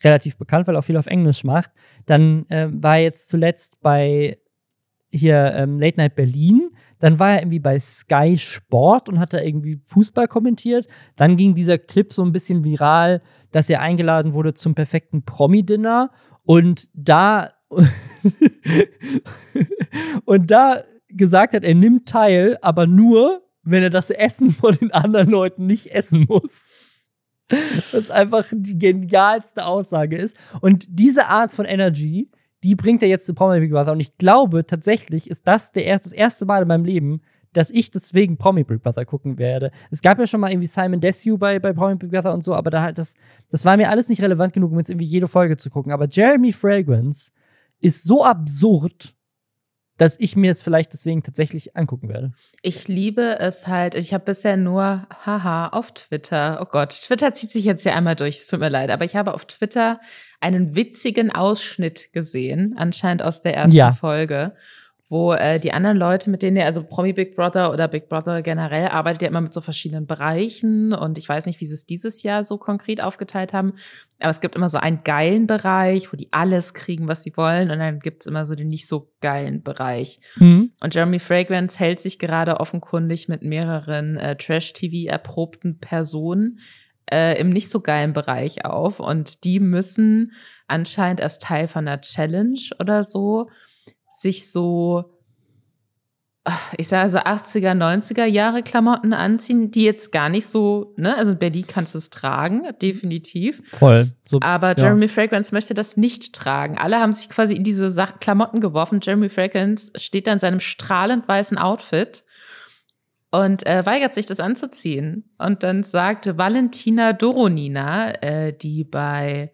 [0.04, 1.72] relativ bekannt, weil er auch viel auf Englisch macht.
[2.06, 4.38] Dann äh, war er jetzt zuletzt bei
[5.12, 6.70] hier ähm, Late Night Berlin.
[7.00, 10.88] Dann war er irgendwie bei Sky Sport und hat da irgendwie Fußball kommentiert.
[11.16, 16.12] Dann ging dieser Clip so ein bisschen viral, dass er eingeladen wurde zum perfekten Promi-Dinner.
[16.44, 17.52] Und da
[20.26, 23.42] und da gesagt hat, er nimmt teil, aber nur,
[23.72, 26.72] wenn er das Essen von den anderen Leuten nicht essen muss.
[27.92, 30.38] Was einfach die genialste Aussage ist.
[30.62, 32.30] Und diese Art von Energy,
[32.64, 33.94] die bringt er jetzt zu Promi Big Brother.
[33.94, 37.22] Und ich glaube tatsächlich ist das der erste, das erste Mal in meinem Leben,
[37.54, 39.72] dass ich deswegen Promi Big Brother gucken werde.
[39.90, 42.54] Es gab ja schon mal irgendwie Simon Desue bei, bei Promi Big Brother und so,
[42.54, 43.16] aber da das,
[43.50, 45.92] das war mir alles nicht relevant genug, um jetzt irgendwie jede Folge zu gucken.
[45.92, 47.32] Aber Jeremy Fragrance
[47.80, 49.16] ist so absurd
[50.00, 52.32] dass ich mir es vielleicht deswegen tatsächlich angucken werde.
[52.62, 53.96] Ich liebe es halt.
[53.96, 56.60] Ich habe bisher nur, haha, auf Twitter.
[56.62, 58.38] Oh Gott, Twitter zieht sich jetzt ja einmal durch.
[58.38, 60.00] Es tut mir leid, aber ich habe auf Twitter
[60.40, 63.92] einen witzigen Ausschnitt gesehen, anscheinend aus der ersten ja.
[63.92, 64.54] Folge
[65.10, 68.44] wo äh, die anderen Leute, mit denen ihr, also Promi Big Brother oder Big Brother
[68.44, 71.86] generell, arbeitet ja immer mit so verschiedenen Bereichen und ich weiß nicht, wie sie es
[71.86, 73.74] dieses Jahr so konkret aufgeteilt haben,
[74.20, 77.72] aber es gibt immer so einen geilen Bereich, wo die alles kriegen, was sie wollen
[77.72, 80.20] und dann gibt's immer so den nicht so geilen Bereich.
[80.36, 80.74] Mhm.
[80.80, 86.60] Und Jeremy Fragrance hält sich gerade offenkundig mit mehreren äh, Trash-TV erprobten Personen
[87.12, 90.34] äh, im nicht so geilen Bereich auf und die müssen
[90.68, 93.50] anscheinend als Teil von einer Challenge oder so
[94.20, 95.20] sich so
[96.78, 101.34] ich sage so 80er, 90er Jahre Klamotten anziehen, die jetzt gar nicht so, ne, also
[101.34, 103.62] in Berlin kannst du es tragen, definitiv.
[103.74, 104.10] Voll.
[104.26, 105.12] So, Aber Jeremy ja.
[105.12, 106.78] Fragrance möchte das nicht tragen.
[106.78, 109.00] Alle haben sich quasi in diese Sa Klamotten geworfen.
[109.02, 112.24] Jeremy Fragrance steht da in seinem strahlend weißen Outfit
[113.32, 115.30] und äh, weigert sich das anzuziehen.
[115.38, 119.52] Und dann sagt Valentina Doronina, äh, die bei,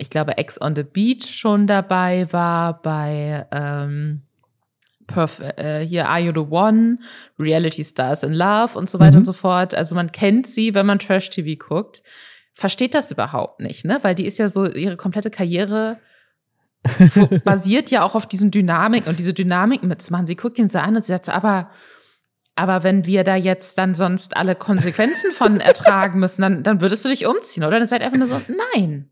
[0.00, 4.22] ich glaube, Ex on the Beach schon dabei war, bei ähm,
[5.06, 6.98] Perf äh, hier Are You the One,
[7.38, 9.18] Reality Stars in Love und so weiter mhm.
[9.18, 9.74] und so fort.
[9.74, 12.02] Also man kennt sie, wenn man Trash-TV guckt.
[12.54, 13.98] Versteht das überhaupt nicht, ne?
[14.02, 15.98] Weil die ist ja so, ihre komplette Karriere
[17.44, 20.26] basiert ja auch auf diesen Dynamiken und diese Dynamiken mitzumachen.
[20.26, 21.70] Sie guckt ihn so an und sie sagt, aber,
[22.54, 27.04] aber wenn wir da jetzt dann sonst alle Konsequenzen von ertragen müssen, dann, dann würdest
[27.04, 27.78] du dich umziehen, oder?
[27.78, 28.40] Dann seid einfach nur so,
[28.74, 29.10] nein.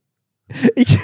[0.75, 0.99] Ich,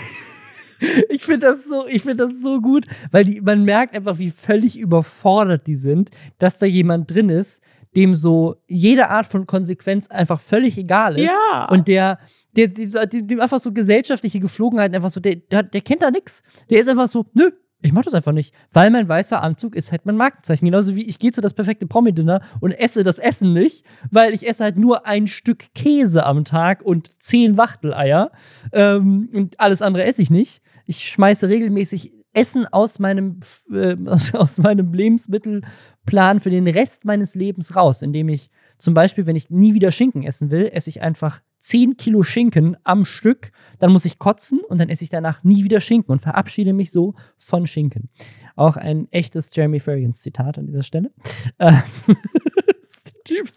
[1.09, 4.31] ich finde das so, ich finde das so gut, weil die, man merkt einfach, wie
[4.31, 7.63] völlig überfordert die sind, dass da jemand drin ist,
[7.95, 11.31] dem so jede Art von Konsequenz einfach völlig egal ist.
[11.53, 11.69] Ja.
[11.71, 12.19] Und der,
[12.57, 16.43] der, der, dem einfach so gesellschaftliche Geflogenheiten einfach so, der, der, der kennt da nichts.
[16.71, 17.51] Der ist einfach so, nö,
[17.85, 20.65] ich mach das einfach nicht, weil mein weißer Anzug ist halt mein Markenzeichen.
[20.65, 24.49] Genauso wie ich gehe zu das perfekte Promi-Dinner und esse das Essen nicht, weil ich
[24.49, 28.33] esse halt nur ein Stück Käse am Tag und zehn Wachteleier
[28.73, 30.63] ähm, und alles andere esse ich nicht.
[30.87, 37.35] Ich schmeiße regelmäßig Essen aus meinem, äh, aus, aus meinem Lebensmittelplan für den Rest meines
[37.35, 41.03] Lebens raus, indem ich zum Beispiel, wenn ich nie wieder Schinken essen will, esse ich
[41.03, 45.43] einfach 10 Kilo Schinken am Stück, dann muss ich kotzen und dann esse ich danach
[45.45, 48.11] nie wieder Schinken und verabschiede mich so von Schinken.
[48.55, 51.11] Auch ein echtes Jeremy Fragrance Zitat an dieser Stelle.
[51.57, 51.73] Äh,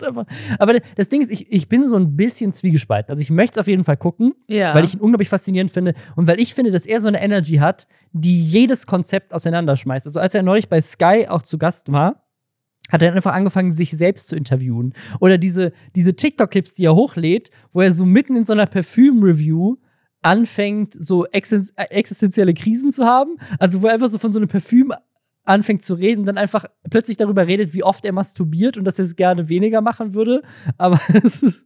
[0.04, 0.26] einfach.
[0.58, 3.12] Aber das Ding ist, ich, ich bin so ein bisschen zwiegespalten.
[3.12, 4.74] Also ich möchte es auf jeden Fall gucken, ja.
[4.74, 7.58] weil ich ihn unglaublich faszinierend finde und weil ich finde, dass er so eine Energy
[7.58, 10.06] hat, die jedes Konzept auseinanderschmeißt.
[10.06, 12.27] Also als er neulich bei Sky auch zu Gast war,
[12.90, 14.94] hat er einfach angefangen, sich selbst zu interviewen.
[15.20, 19.78] Oder diese, diese TikTok-Clips, die er hochlädt, wo er so mitten in so einer Parfüm-Review
[20.22, 23.38] anfängt, so existenzielle Krisen zu haben.
[23.60, 24.94] Also wo er einfach so von so einem Parfüm
[25.44, 29.06] anfängt zu reden, dann einfach plötzlich darüber redet, wie oft er masturbiert und dass er
[29.06, 30.42] es gerne weniger machen würde.
[30.78, 31.64] Aber es ist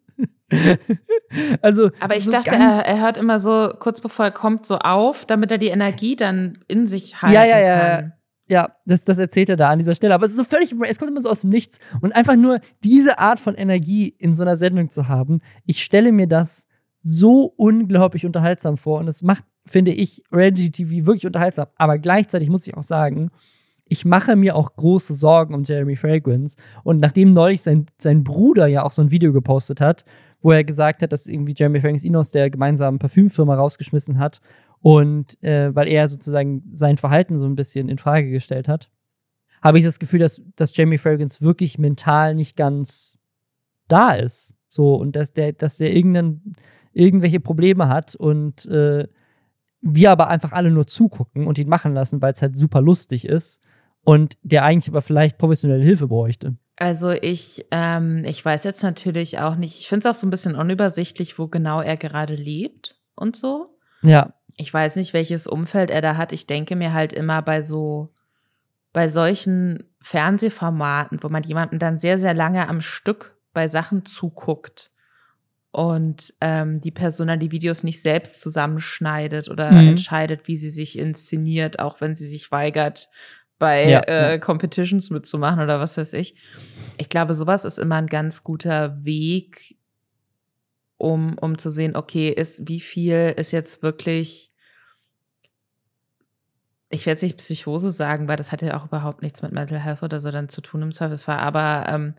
[1.61, 4.77] also, aber ich so dachte, er, er, hört immer so kurz bevor er kommt so
[4.79, 8.13] auf, damit er die Energie dann in sich halten ja, ja, ja, kann.
[8.51, 10.13] Ja, das, das erzählt er da an dieser Stelle.
[10.13, 11.79] Aber es ist so völlig, es kommt immer so aus dem Nichts.
[12.01, 16.11] Und einfach nur diese Art von Energie in so einer Sendung zu haben, ich stelle
[16.11, 16.67] mir das
[17.01, 18.99] so unglaublich unterhaltsam vor.
[18.99, 21.67] Und es macht, finde ich, Reality TV wirklich unterhaltsam.
[21.77, 23.29] Aber gleichzeitig muss ich auch sagen,
[23.85, 26.57] ich mache mir auch große Sorgen um Jeremy Fragrance.
[26.83, 30.03] Und nachdem neulich sein, sein Bruder ja auch so ein Video gepostet hat,
[30.41, 34.41] wo er gesagt hat, dass irgendwie Jeremy Fragrance ihn aus der gemeinsamen Parfümfirma rausgeschmissen hat
[34.81, 38.89] und äh, weil er sozusagen sein Verhalten so ein bisschen in Frage gestellt hat,
[39.61, 43.19] habe ich das Gefühl, dass, dass Jeremy Fragrance wirklich mental nicht ganz
[43.87, 44.55] da ist.
[44.67, 46.55] So, und dass der, dass der irgendein,
[46.93, 49.07] irgendwelche Probleme hat und äh,
[49.81, 53.25] wir aber einfach alle nur zugucken und ihn machen lassen, weil es halt super lustig
[53.25, 53.61] ist
[54.03, 56.55] und der eigentlich aber vielleicht professionelle Hilfe bräuchte.
[56.77, 60.31] Also ich, ähm, ich weiß jetzt natürlich auch nicht, ich finde es auch so ein
[60.31, 63.77] bisschen unübersichtlich, wo genau er gerade lebt und so.
[64.01, 64.33] Ja.
[64.57, 66.31] Ich weiß nicht, welches Umfeld er da hat.
[66.31, 68.09] Ich denke mir halt immer bei so,
[68.93, 74.91] bei solchen Fernsehformaten, wo man jemanden dann sehr, sehr lange am Stück bei Sachen zuguckt
[75.71, 79.89] und ähm, die Person dann die Videos nicht selbst zusammenschneidet oder mhm.
[79.89, 83.09] entscheidet, wie sie sich inszeniert, auch wenn sie sich weigert,
[83.57, 86.35] bei ja, äh, Competitions mitzumachen oder was weiß ich.
[86.97, 89.77] Ich glaube, sowas ist immer ein ganz guter Weg,
[91.01, 94.51] um, um zu sehen, okay, ist, wie viel ist jetzt wirklich,
[96.89, 99.79] ich werde jetzt nicht Psychose sagen, weil das hat ja auch überhaupt nichts mit Mental
[99.79, 102.13] Health oder so dann zu tun im Zweifelsfall, aber ähm,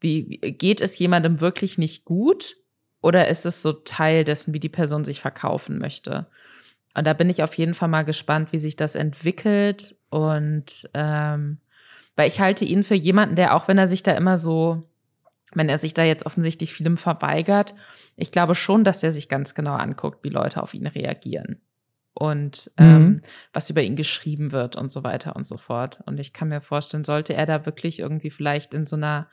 [0.00, 2.56] wie geht es jemandem wirklich nicht gut
[3.00, 6.26] oder ist es so Teil dessen, wie die Person sich verkaufen möchte?
[6.96, 9.96] Und da bin ich auf jeden Fall mal gespannt, wie sich das entwickelt.
[10.10, 11.58] Und ähm,
[12.16, 14.88] weil ich halte ihn für jemanden, der auch wenn er sich da immer so,
[15.52, 17.74] wenn er sich da jetzt offensichtlich vielem verweigert,
[18.16, 21.60] ich glaube schon, dass er sich ganz genau anguckt, wie Leute auf ihn reagieren
[22.14, 23.22] und ähm, mhm.
[23.52, 26.00] was über ihn geschrieben wird und so weiter und so fort.
[26.06, 29.28] Und ich kann mir vorstellen, sollte er da wirklich irgendwie vielleicht in so einer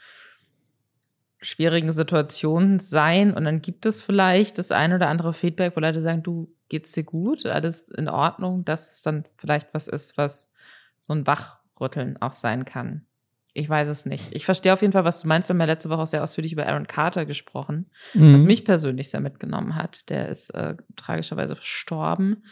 [1.42, 6.02] schwierigen Situation sein und dann gibt es vielleicht das ein oder andere Feedback, wo Leute
[6.04, 10.52] sagen, du geht's dir gut, alles in Ordnung, dass es dann vielleicht was ist, was
[11.00, 13.06] so ein Wachrütteln auch sein kann.
[13.54, 14.24] Ich weiß es nicht.
[14.32, 15.50] Ich verstehe auf jeden Fall, was du meinst.
[15.50, 18.34] Wir haben ja letzte Woche auch sehr ausführlich über Aaron Carter gesprochen, mhm.
[18.34, 20.10] was mich persönlich sehr mitgenommen hat.
[20.10, 22.46] Der ist äh, tragischerweise verstorben,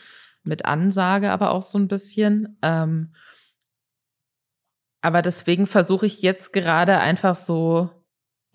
[0.43, 2.57] mit Ansage aber auch so ein bisschen.
[2.61, 3.13] Ähm,
[5.01, 7.89] Aber deswegen versuche ich jetzt gerade einfach so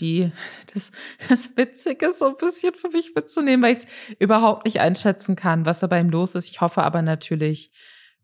[0.01, 0.33] die,
[0.75, 0.91] das,
[1.29, 3.87] das Witzige so ein bisschen für mich mitzunehmen, weil ich es
[4.19, 6.49] überhaupt nicht einschätzen kann, was da bei ihm los ist.
[6.49, 7.73] Ich hoffe aber natürlich,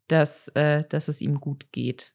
[0.08, 2.12] dass, äh, dass es ihm gut geht.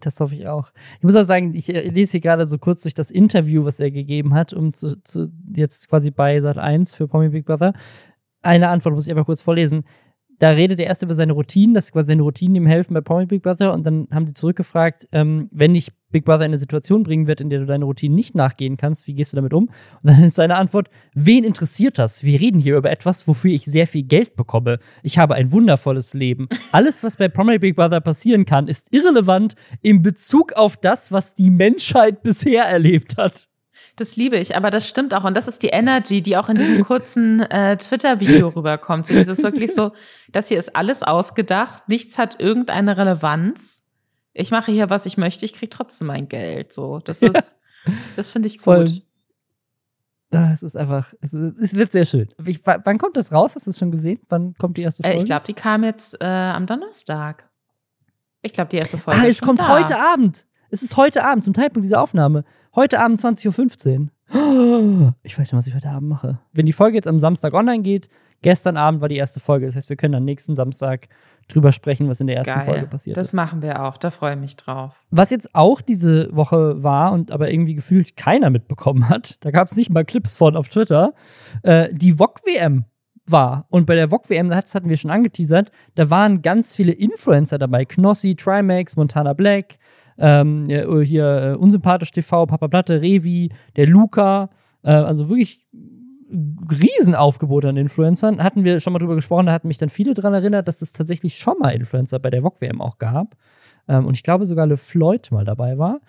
[0.00, 0.72] Das hoffe ich auch.
[0.98, 3.80] Ich muss auch sagen, ich äh, lese hier gerade so kurz durch das Interview, was
[3.80, 7.72] er gegeben hat, um zu, zu jetzt quasi bei Sat 1 für Pommy Big Brother.
[8.42, 9.84] Eine Antwort muss ich einfach kurz vorlesen
[10.44, 13.24] da redet er erst über seine Routinen, dass quasi seine Routinen ihm helfen bei Promi
[13.24, 17.02] Big Brother und dann haben die zurückgefragt, ähm, wenn dich Big Brother in eine Situation
[17.02, 19.70] bringen wird, in der du deine Routinen nicht nachgehen kannst, wie gehst du damit um?
[20.02, 22.24] Und dann ist seine Antwort, wen interessiert das?
[22.24, 24.80] Wir reden hier über etwas, wofür ich sehr viel Geld bekomme.
[25.02, 26.46] Ich habe ein wundervolles Leben.
[26.72, 31.34] Alles, was bei Promi Big Brother passieren kann, ist irrelevant in Bezug auf das, was
[31.34, 33.48] die Menschheit bisher erlebt hat.
[33.96, 35.24] Das liebe ich, aber das stimmt auch.
[35.24, 39.06] Und das ist die Energy, die auch in diesem kurzen äh, Twitter-Video rüberkommt.
[39.06, 39.92] So dieses wirklich so,
[40.32, 43.84] das hier ist alles ausgedacht, nichts hat irgendeine Relevanz.
[44.32, 46.72] Ich mache hier, was ich möchte, ich kriege trotzdem mein Geld.
[46.72, 47.92] So, das ist, ja.
[48.16, 48.64] das finde ich gut.
[48.64, 49.02] Voll.
[50.32, 52.28] Ah, es ist einfach, es, ist, es wird sehr schön.
[52.44, 53.54] Ich, wann kommt das raus?
[53.54, 54.18] Hast du es schon gesehen?
[54.28, 55.16] Wann kommt die erste Folge?
[55.16, 57.48] Äh, ich glaube, die kam jetzt äh, am Donnerstag.
[58.42, 59.20] Ich glaube, die erste Folge.
[59.20, 59.68] Ah, es kommt da.
[59.68, 60.46] heute Abend.
[60.70, 62.44] Es ist heute Abend, zum Zeitpunkt dieser Aufnahme.
[62.76, 65.14] Heute Abend 20.15 Uhr.
[65.22, 66.40] Ich weiß schon, was ich heute Abend mache.
[66.52, 68.08] Wenn die Folge jetzt am Samstag online geht,
[68.42, 69.66] gestern Abend war die erste Folge.
[69.66, 71.08] Das heißt, wir können dann nächsten Samstag
[71.46, 72.64] drüber sprechen, was in der ersten Geil.
[72.64, 73.32] Folge passiert das ist.
[73.32, 73.96] Das machen wir auch.
[73.96, 75.00] Da freue ich mich drauf.
[75.10, 79.68] Was jetzt auch diese Woche war und aber irgendwie gefühlt keiner mitbekommen hat, da gab
[79.68, 81.14] es nicht mal Clips von auf Twitter,
[81.62, 82.86] äh, die VOG-WM
[83.26, 83.66] war.
[83.70, 87.84] Und bei der VOG-WM, das hatten wir schon angeteasert, da waren ganz viele Influencer dabei.
[87.84, 89.76] Knossi, Trimax, Montana Black,
[90.18, 94.50] ähm, oh, hier äh, Unsympathisch TV, Papa Platte, Revi, der Luca,
[94.82, 95.66] äh, also wirklich
[96.30, 98.42] Riesenaufgebot an Influencern.
[98.42, 100.92] Hatten wir schon mal drüber gesprochen, da hatten mich dann viele daran erinnert, dass es
[100.92, 103.36] tatsächlich schon mal Influencer bei der VOG-WM auch gab.
[103.88, 106.00] Ähm, und ich glaube sogar Le Floyd mal dabei war.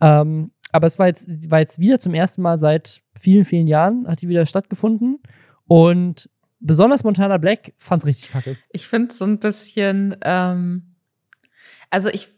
[0.00, 4.06] Ähm, aber es war jetzt, war jetzt wieder zum ersten Mal seit vielen, vielen Jahren,
[4.08, 5.20] hat die wieder stattgefunden.
[5.66, 8.56] Und besonders Montana Black fand es richtig kacke.
[8.70, 10.94] Ich finde es so ein bisschen, ähm,
[11.90, 12.28] also ich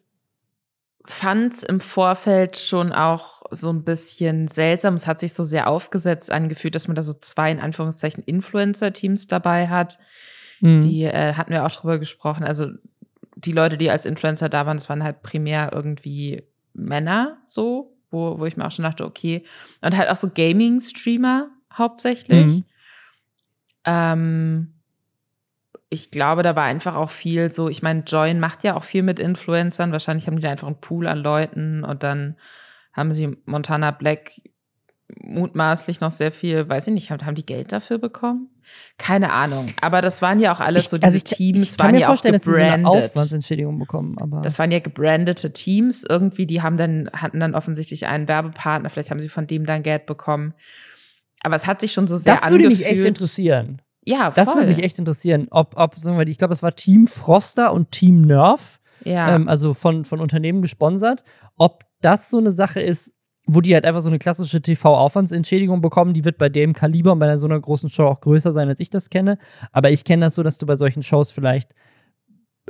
[1.06, 4.94] fand im Vorfeld schon auch so ein bisschen seltsam.
[4.94, 9.28] Es hat sich so sehr aufgesetzt angefühlt, dass man da so zwei in Anführungszeichen Influencer-Teams
[9.28, 9.98] dabei hat.
[10.60, 10.80] Mhm.
[10.80, 12.44] Die äh, hatten wir auch drüber gesprochen.
[12.44, 12.68] Also
[13.36, 16.42] die Leute, die als Influencer da waren, das waren halt primär irgendwie
[16.72, 19.44] Männer so, wo, wo ich mir auch schon dachte, okay.
[19.82, 22.46] Und halt auch so Gaming-Streamer hauptsächlich.
[22.46, 22.64] Mhm.
[23.84, 24.73] Ähm,
[25.94, 29.02] ich glaube, da war einfach auch viel so, ich meine, Join macht ja auch viel
[29.02, 29.92] mit Influencern.
[29.92, 32.36] Wahrscheinlich haben die da einfach einen Pool an Leuten und dann
[32.92, 34.32] haben sie Montana Black
[35.22, 38.48] mutmaßlich noch sehr viel, weiß ich nicht, haben, die Geld dafür bekommen?
[38.98, 39.66] Keine Ahnung.
[39.80, 42.08] Aber das waren ja auch alles so, diese also ich, Teams ich, ich waren ja
[42.08, 42.44] auch gebrandet.
[42.44, 44.40] Dass sie so Aufwandsentschädigung bekommen, aber.
[44.40, 49.10] Das waren ja gebrandete Teams irgendwie, die haben dann, hatten dann offensichtlich einen Werbepartner, vielleicht
[49.10, 50.54] haben sie von dem dann Geld bekommen.
[51.42, 52.52] Aber es hat sich schon so sehr angefühlt.
[52.52, 53.82] Das würde mich echt interessieren.
[54.04, 54.32] Ja, voll.
[54.36, 57.72] Das würde mich echt interessieren, ob, ob sagen wir, ich glaube, es war Team Froster
[57.72, 59.34] und Team Nerf, ja.
[59.34, 61.24] Ähm, also von, von Unternehmen gesponsert,
[61.56, 63.12] ob das so eine Sache ist,
[63.46, 67.18] wo die halt einfach so eine klassische TV-Aufwandsentschädigung bekommen, die wird bei dem Kaliber und
[67.18, 69.38] bei so einer großen Show auch größer sein, als ich das kenne.
[69.72, 71.74] Aber ich kenne das so, dass du bei solchen Shows vielleicht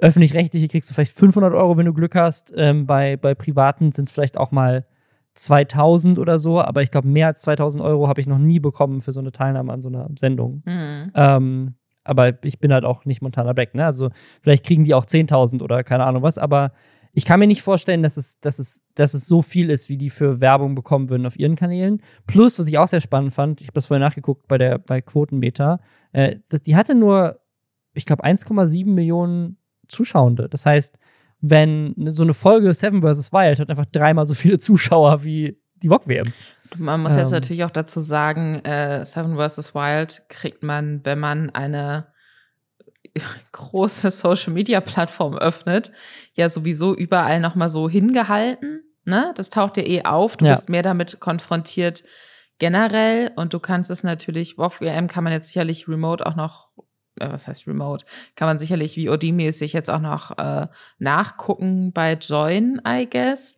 [0.01, 2.53] öffentlich-rechtliche kriegst du vielleicht 500 Euro, wenn du Glück hast.
[2.57, 4.87] Ähm, bei, bei privaten sind es vielleicht auch mal
[5.35, 9.01] 2000 oder so, aber ich glaube, mehr als 2000 Euro habe ich noch nie bekommen
[9.01, 10.63] für so eine Teilnahme an so einer Sendung.
[10.65, 11.11] Mhm.
[11.15, 11.75] Ähm,
[12.05, 13.85] aber ich bin halt auch nicht Montana Black, ne?
[13.85, 14.11] Also
[14.43, 16.73] vielleicht kriegen die auch 10.000 oder keine Ahnung was, aber
[17.15, 19.97] ich kann mir nicht vorstellen, dass es, dass, es, dass es so viel ist, wie
[19.97, 22.03] die für Werbung bekommen würden auf ihren Kanälen.
[22.27, 25.01] Plus, was ich auch sehr spannend fand, ich habe das vorher nachgeguckt bei der bei
[25.01, 25.81] Quotenmeter,
[26.13, 27.41] äh, die hatte nur,
[27.95, 29.59] ich glaube, 1,7 Millionen
[29.89, 30.49] Zuschauende.
[30.49, 30.99] Das heißt,
[31.47, 33.33] wenn so eine Folge Seven vs.
[33.33, 36.33] Wild hat einfach dreimal so viele Zuschauer wie die VOG-WM.
[36.79, 37.21] Man muss ähm.
[37.21, 39.75] jetzt natürlich auch dazu sagen, äh, Seven vs.
[39.75, 42.07] Wild kriegt man, wenn man eine
[43.53, 45.93] große Social-Media-Plattform öffnet,
[46.33, 48.83] ja sowieso überall nochmal so hingehalten.
[49.05, 49.33] Ne?
[49.37, 50.39] Das taucht ja eh auf.
[50.39, 50.53] Du ja.
[50.53, 52.05] bist mehr damit konfrontiert
[52.59, 56.64] generell und du kannst es natürlich, WoW-WM kann man jetzt sicherlich remote auch noch
[57.17, 58.05] was heißt Remote,
[58.35, 63.57] kann man sicherlich VOD-mäßig jetzt auch noch äh, nachgucken bei Join, I guess.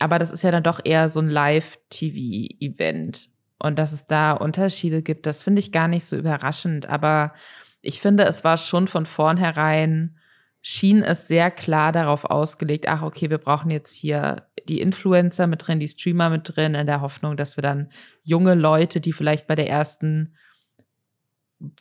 [0.00, 3.28] Aber das ist ja dann doch eher so ein Live-TV-Event.
[3.58, 6.88] Und dass es da Unterschiede gibt, das finde ich gar nicht so überraschend.
[6.88, 7.34] Aber
[7.82, 10.16] ich finde, es war schon von vornherein,
[10.60, 15.66] schien es sehr klar darauf ausgelegt, ach, okay, wir brauchen jetzt hier die Influencer mit
[15.66, 17.90] drin, die Streamer mit drin, in der Hoffnung, dass wir dann
[18.22, 20.34] junge Leute, die vielleicht bei der ersten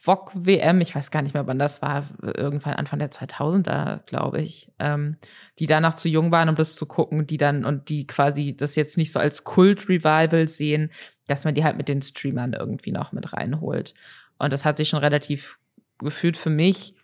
[0.01, 4.71] VOG-WM, ich weiß gar nicht mehr, wann das war, irgendwann Anfang der 2000er, glaube ich,
[4.79, 5.17] ähm,
[5.59, 8.57] die da noch zu jung waren, um das zu gucken, die dann und die quasi
[8.57, 10.91] das jetzt nicht so als Kult-Revival sehen,
[11.27, 13.93] dass man die halt mit den Streamern irgendwie noch mit reinholt.
[14.39, 15.59] Und das hat sich schon relativ
[15.99, 16.95] gefühlt für mich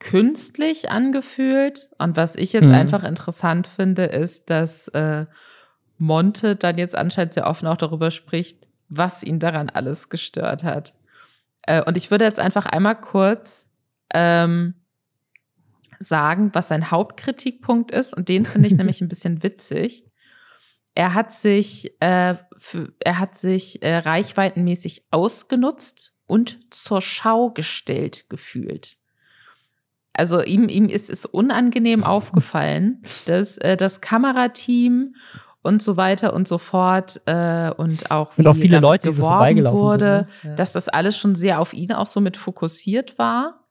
[0.00, 1.90] künstlich angefühlt.
[1.98, 2.74] Und was ich jetzt mhm.
[2.74, 5.26] einfach interessant finde, ist, dass äh,
[5.98, 10.94] Monte dann jetzt anscheinend sehr offen auch darüber spricht, was ihn daran alles gestört hat.
[11.66, 13.68] Äh, und ich würde jetzt einfach einmal kurz
[14.14, 14.74] ähm,
[15.98, 18.14] sagen, was sein Hauptkritikpunkt ist.
[18.14, 20.04] Und den finde ich nämlich ein bisschen witzig.
[20.94, 28.26] Er hat sich, äh, für, er hat sich äh, reichweitenmäßig ausgenutzt und zur Schau gestellt
[28.30, 28.96] gefühlt.
[30.14, 35.14] Also ihm, ihm ist es unangenehm aufgefallen, dass äh, das Kamerateam
[35.66, 39.24] und so weiter und so fort äh, und auch, und auch viele Leute, die so
[39.24, 40.50] vorbeigelaufen wurde, sind, ne?
[40.50, 40.56] ja.
[40.56, 43.65] dass das alles schon sehr auf ihn auch so mit fokussiert war.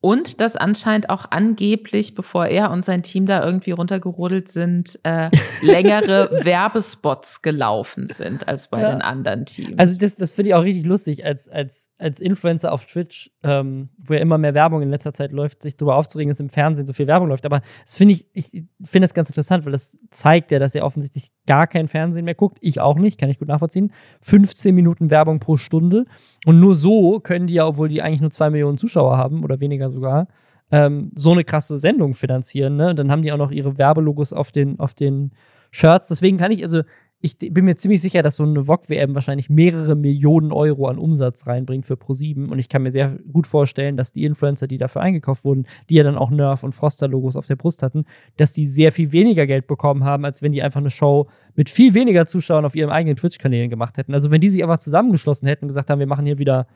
[0.00, 5.28] Und dass anscheinend auch angeblich, bevor er und sein Team da irgendwie runtergerodelt sind, äh,
[5.60, 8.92] längere Werbespots gelaufen sind als bei ja.
[8.92, 9.76] den anderen Teams.
[9.76, 13.88] Also das, das finde ich auch richtig lustig, als, als, als Influencer auf Twitch, ähm,
[13.98, 16.86] wo ja immer mehr Werbung in letzter Zeit läuft, sich darüber aufzuregen, dass im Fernsehen
[16.86, 17.44] so viel Werbung läuft.
[17.44, 18.50] Aber das finde ich, ich
[18.84, 22.34] finde das ganz interessant, weil das zeigt ja, dass er offensichtlich gar kein Fernsehen mehr
[22.34, 22.58] guckt.
[22.60, 23.90] Ich auch nicht, kann ich gut nachvollziehen.
[24.20, 26.04] 15 Minuten Werbung pro Stunde.
[26.44, 29.58] Und nur so können die ja, obwohl die eigentlich nur zwei Millionen Zuschauer haben oder
[29.58, 30.28] weniger sogar,
[30.70, 32.76] ähm, so eine krasse Sendung finanzieren.
[32.76, 32.94] Ne?
[32.94, 35.32] dann haben die auch noch ihre Werbelogos auf den, auf den
[35.70, 36.08] Shirts.
[36.08, 36.82] Deswegen kann ich, also
[37.20, 41.48] ich bin mir ziemlich sicher, dass so eine VOG-WM wahrscheinlich mehrere Millionen Euro an Umsatz
[41.48, 42.48] reinbringt für Pro7.
[42.48, 45.96] Und ich kann mir sehr gut vorstellen, dass die Influencer, die dafür eingekauft wurden, die
[45.96, 48.04] ja dann auch Nerf und Froster-Logos auf der Brust hatten,
[48.36, 51.68] dass die sehr viel weniger Geld bekommen haben, als wenn die einfach eine Show mit
[51.68, 54.14] viel weniger Zuschauern auf ihren eigenen Twitch-Kanälen gemacht hätten.
[54.14, 56.68] Also wenn die sich einfach zusammengeschlossen hätten und gesagt haben, wir machen hier wieder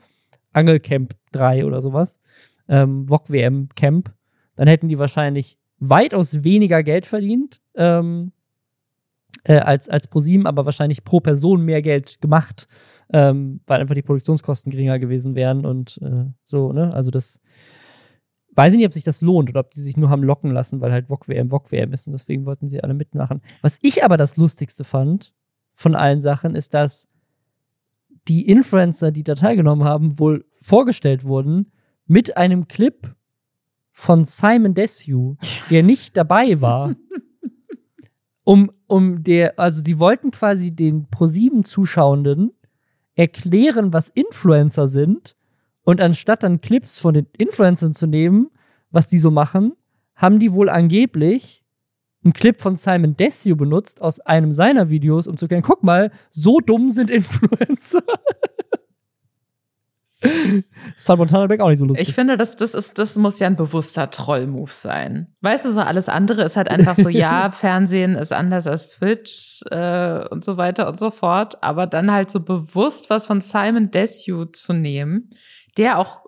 [0.51, 2.19] Angelcamp 3 oder sowas,
[2.67, 4.13] ähm, VOG-WM Camp,
[4.57, 7.61] dann hätten die wahrscheinlich weitaus weniger Geld verdient.
[7.75, 8.33] Ähm,
[9.43, 12.67] äh, als, als ProSieben, aber wahrscheinlich pro Person mehr Geld gemacht,
[13.11, 16.93] ähm, weil einfach die Produktionskosten geringer gewesen wären und äh, so, ne?
[16.93, 17.41] Also das
[18.55, 20.79] weiß ich nicht, ob sich das lohnt oder ob die sich nur haben locken lassen,
[20.81, 23.41] weil halt VOG WM VOG WM ist und deswegen wollten sie alle mitmachen.
[23.61, 25.33] Was ich aber das Lustigste fand
[25.73, 27.09] von allen Sachen ist, dass
[28.27, 31.71] die Influencer, die da teilgenommen haben, wohl vorgestellt wurden
[32.05, 33.15] mit einem Clip
[33.91, 35.37] von Simon Desue,
[35.69, 36.95] der nicht dabei war.
[38.43, 42.51] um, um der, also sie wollten quasi den ProSieben-Zuschauenden
[43.15, 45.35] erklären, was Influencer sind.
[45.83, 48.49] Und anstatt dann Clips von den Influencern zu nehmen,
[48.91, 49.73] was die so machen,
[50.15, 51.63] haben die wohl angeblich
[52.23, 56.11] einen Clip von Simon Desue benutzt aus einem seiner Videos, um zu erklären, guck mal,
[56.29, 58.03] so dumm sind Influencer.
[60.95, 62.07] Das fand Montana Black auch nicht so lustig.
[62.07, 65.27] Ich finde, das, das, ist, das muss ja ein bewusster Troll-Move sein.
[65.41, 69.61] Weißt du, so alles andere ist halt einfach so, ja, Fernsehen ist anders als Twitch
[69.69, 71.61] äh, und so weiter und so fort.
[71.63, 75.29] Aber dann halt so bewusst was von Simon Desue zu nehmen,
[75.77, 76.23] der auch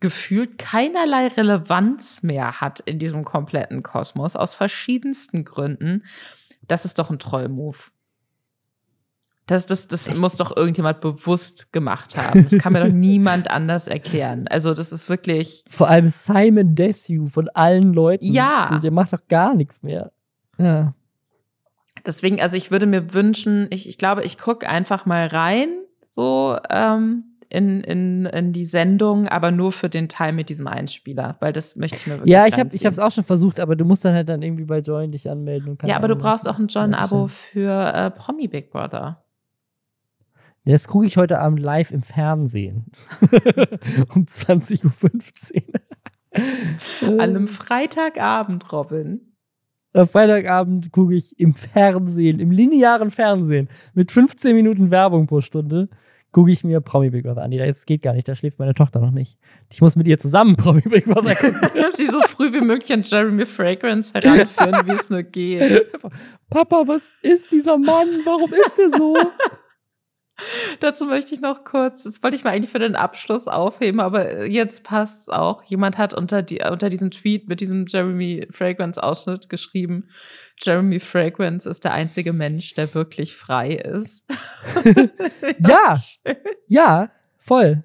[0.00, 6.04] gefühlt keinerlei Relevanz mehr hat in diesem kompletten Kosmos, aus verschiedensten Gründen.
[6.66, 7.78] Das ist doch ein Troll-Move.
[9.48, 12.44] Das, das, das muss doch irgendjemand bewusst gemacht haben.
[12.44, 14.46] Das kann mir doch niemand anders erklären.
[14.46, 15.64] Also, das ist wirklich.
[15.68, 18.26] Vor allem Simon Desue von allen Leuten.
[18.26, 18.66] Ja.
[18.66, 20.12] Also, der macht doch gar nichts mehr.
[20.58, 20.92] Ja.
[22.04, 25.68] Deswegen, also ich würde mir wünschen, ich, ich glaube, ich gucke einfach mal rein,
[26.06, 31.36] so ähm, in, in, in die Sendung, aber nur für den Teil mit diesem Einspieler,
[31.40, 33.76] weil das möchte ich mir wirklich Ja, ich habe ich es auch schon versucht, aber
[33.76, 35.70] du musst dann halt dann irgendwie bei Join dich anmelden.
[35.70, 39.22] Und ja, aber du brauchst auch ein Join-Abo für äh, Promi Big Brother.
[40.72, 42.92] Das gucke ich heute Abend live im Fernsehen.
[44.14, 45.62] um 20.15
[47.02, 47.08] Uhr.
[47.08, 49.34] An einem Freitagabend, Robin.
[49.94, 55.88] Am Freitagabend gucke ich im Fernsehen, im linearen Fernsehen, mit 15 Minuten Werbung pro Stunde,
[56.32, 57.50] gucke ich mir Promi Big Brother an.
[57.50, 59.38] Das geht gar nicht, da schläft meine Tochter noch nicht.
[59.70, 61.84] Ich muss mit ihr zusammen Promi Big Brother gucken.
[61.94, 65.92] Sie so früh wie möglich an Jeremy Fragrance heranführen, wie es nur geht.
[66.50, 68.08] Papa, was ist dieser Mann?
[68.26, 69.16] Warum ist der so?
[70.80, 74.46] Dazu möchte ich noch kurz, das wollte ich mal eigentlich für den Abschluss aufheben, aber
[74.46, 75.62] jetzt passt es auch.
[75.64, 80.08] Jemand hat unter, die, unter diesem Tweet mit diesem Jeremy Fragrance-Ausschnitt geschrieben,
[80.60, 84.24] Jeremy Fragrance ist der einzige Mensch, der wirklich frei ist.
[85.58, 85.94] ja,
[86.66, 87.84] ja, voll.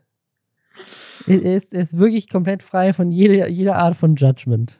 [1.27, 4.79] Er ist, er ist wirklich komplett frei von jeder, jeder Art von Judgment.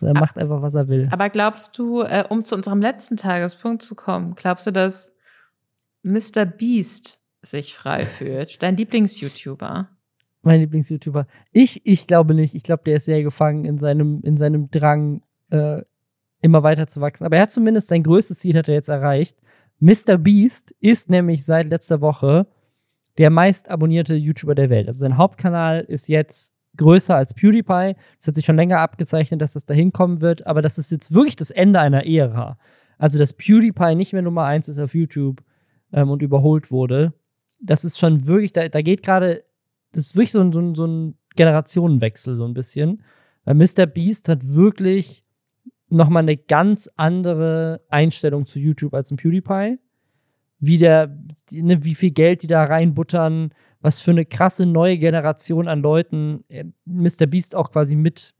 [0.00, 1.04] So, er macht einfach, was er will.
[1.10, 5.14] Aber glaubst du, äh, um zu unserem letzten Tagespunkt zu kommen, glaubst du, dass
[6.08, 6.46] Mr.
[6.46, 8.62] Beast sich frei fühlt.
[8.62, 9.88] Dein Lieblings-YouTuber?
[10.42, 11.26] Mein Lieblings-YouTuber.
[11.52, 12.54] Ich, ich glaube nicht.
[12.54, 15.82] Ich glaube, der ist sehr gefangen in seinem, in seinem Drang, äh,
[16.40, 17.24] immer weiter zu wachsen.
[17.24, 19.38] Aber er hat zumindest sein größtes Ziel hat er jetzt erreicht.
[19.80, 20.18] Mr.
[20.18, 22.46] Beast ist nämlich seit letzter Woche
[23.18, 24.86] der meist abonnierte YouTuber der Welt.
[24.86, 27.96] Also sein Hauptkanal ist jetzt größer als PewDiePie.
[28.18, 31.12] Das hat sich schon länger abgezeichnet, dass das dahin kommen wird, aber das ist jetzt
[31.12, 32.58] wirklich das Ende einer Ära.
[32.96, 35.42] Also, dass PewDiePie nicht mehr Nummer eins ist auf YouTube
[35.92, 37.12] ähm, und überholt wurde,
[37.60, 39.44] das ist schon wirklich, da, da geht gerade,
[39.92, 43.02] das ist wirklich so ein, so, ein, so ein Generationenwechsel, so ein bisschen.
[43.44, 43.86] Weil Mr.
[43.86, 45.24] Beast hat wirklich
[45.88, 49.78] nochmal eine ganz andere Einstellung zu YouTube als ein PewDiePie.
[50.60, 51.16] Wie, der,
[51.52, 56.44] ne, wie viel Geld die da reinbuttern, was für eine krasse neue Generation an Leuten
[56.48, 57.26] äh, Mr.
[57.26, 58.34] Beast auch quasi mit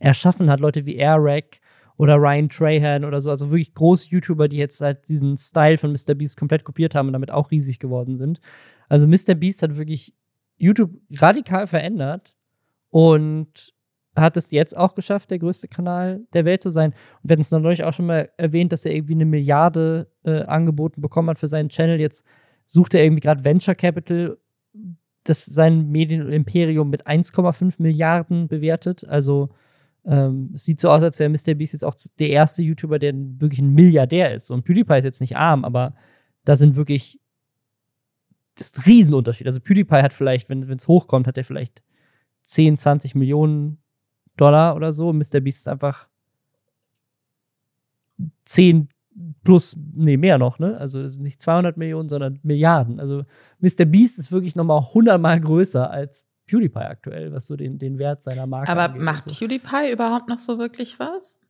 [0.00, 0.60] erschaffen hat.
[0.60, 1.60] Leute wie Airrack
[1.96, 3.30] oder Ryan Trahan oder so.
[3.30, 6.14] Also wirklich große YouTuber, die jetzt halt diesen Style von Mr.
[6.14, 8.40] Beast komplett kopiert haben und damit auch riesig geworden sind.
[8.88, 9.34] Also Mr.
[9.34, 10.14] Beast hat wirklich
[10.56, 12.36] YouTube radikal verändert
[12.90, 13.74] und
[14.16, 16.90] hat es jetzt auch geschafft, der größte Kanal der Welt zu sein.
[17.22, 20.42] Und wir hatten es neulich auch schon mal erwähnt, dass er irgendwie eine Milliarde äh,
[20.42, 22.00] angeboten bekommen hat für seinen Channel.
[22.00, 22.24] Jetzt
[22.66, 24.38] sucht er irgendwie gerade Venture Capital,
[25.24, 29.06] das sein Medienimperium mit 1,5 Milliarden bewertet.
[29.08, 29.50] Also
[30.06, 31.54] ähm, es sieht so aus, als wäre Mr.
[31.54, 34.50] Beast jetzt auch der erste YouTuber, der wirklich ein Milliardär ist.
[34.50, 35.94] Und PewDiePie ist jetzt nicht arm, aber
[36.44, 37.20] da sind wirklich
[38.56, 39.46] das ist ein Riesenunterschied.
[39.46, 41.82] Also PewDiePie hat vielleicht, wenn es hochkommt, hat er vielleicht
[42.42, 43.78] 10, 20 Millionen
[44.36, 45.12] Dollar oder so.
[45.12, 45.40] Mr.
[45.40, 46.08] Beast ist einfach
[48.44, 48.88] 10
[49.44, 50.76] plus, nee, mehr noch, ne?
[50.76, 52.98] Also nicht 200 Millionen, sondern Milliarden.
[53.00, 53.24] Also
[53.60, 53.84] Mr.
[53.84, 58.22] Beast ist wirklich nochmal 100 Mal größer als PewDiePie aktuell, was so den, den Wert
[58.22, 59.38] seiner Marke Aber angeht macht so.
[59.38, 61.40] PewDiePie überhaupt noch so wirklich was?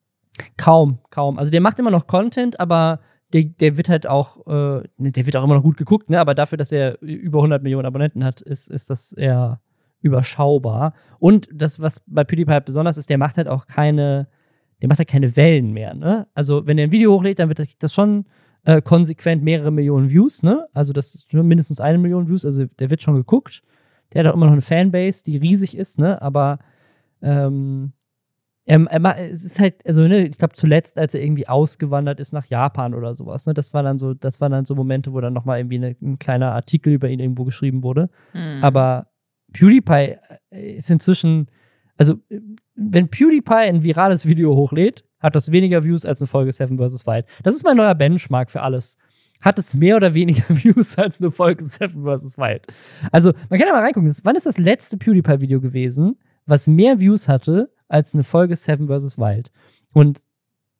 [0.56, 1.38] Kaum, kaum.
[1.38, 3.00] Also der macht immer noch Content, aber
[3.32, 6.20] der, der wird halt auch, äh, der wird auch immer noch gut geguckt, ne?
[6.20, 9.60] Aber dafür, dass er über 100 Millionen Abonnenten hat, ist, ist das eher
[10.00, 10.94] überschaubar.
[11.18, 14.28] Und das, was bei PewDiePie halt besonders ist, der macht halt auch keine,
[14.82, 16.26] der macht halt keine Wellen mehr, ne?
[16.34, 18.26] Also wenn er ein Video hochlädt, dann wird das schon
[18.64, 20.66] äh, konsequent mehrere Millionen Views, ne?
[20.72, 23.62] Also das ist mindestens eine Million Views, also der wird schon geguckt.
[24.14, 26.20] Der hat auch immer noch eine Fanbase, die riesig ist, ne?
[26.22, 26.58] Aber
[27.22, 27.92] ähm,
[28.66, 32.32] er, er, es ist halt, also ne, ich glaube zuletzt, als er irgendwie ausgewandert ist
[32.32, 35.20] nach Japan oder sowas, ne, das war dann so, das waren dann so Momente, wo
[35.20, 38.08] dann nochmal irgendwie eine, ein kleiner Artikel über ihn irgendwo geschrieben wurde.
[38.32, 38.62] Mhm.
[38.62, 39.08] Aber
[39.52, 40.16] PewDiePie
[40.50, 41.48] äh, ist inzwischen,
[41.96, 42.14] also
[42.74, 47.06] wenn PewDiePie ein virales Video hochlädt, hat das weniger Views als eine Folge Seven vs.
[47.06, 47.26] Wild.
[47.42, 48.96] Das ist mein neuer Benchmark für alles
[49.40, 52.38] hat es mehr oder weniger Views als eine Folge Seven vs.
[52.38, 52.66] Wild.
[53.12, 54.12] Also, man kann ja mal reingucken.
[54.22, 59.18] Wann ist das letzte PewDiePie-Video gewesen, was mehr Views hatte als eine Folge Seven vs.
[59.18, 59.50] Wild?
[59.92, 60.20] Und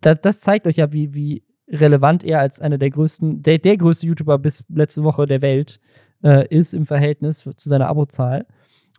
[0.01, 3.77] da, das zeigt euch ja, wie, wie relevant er als einer der größten, der, der
[3.77, 5.81] größte YouTuber bis letzte Woche der Welt
[6.23, 8.47] äh, ist im Verhältnis zu seiner Abozahl.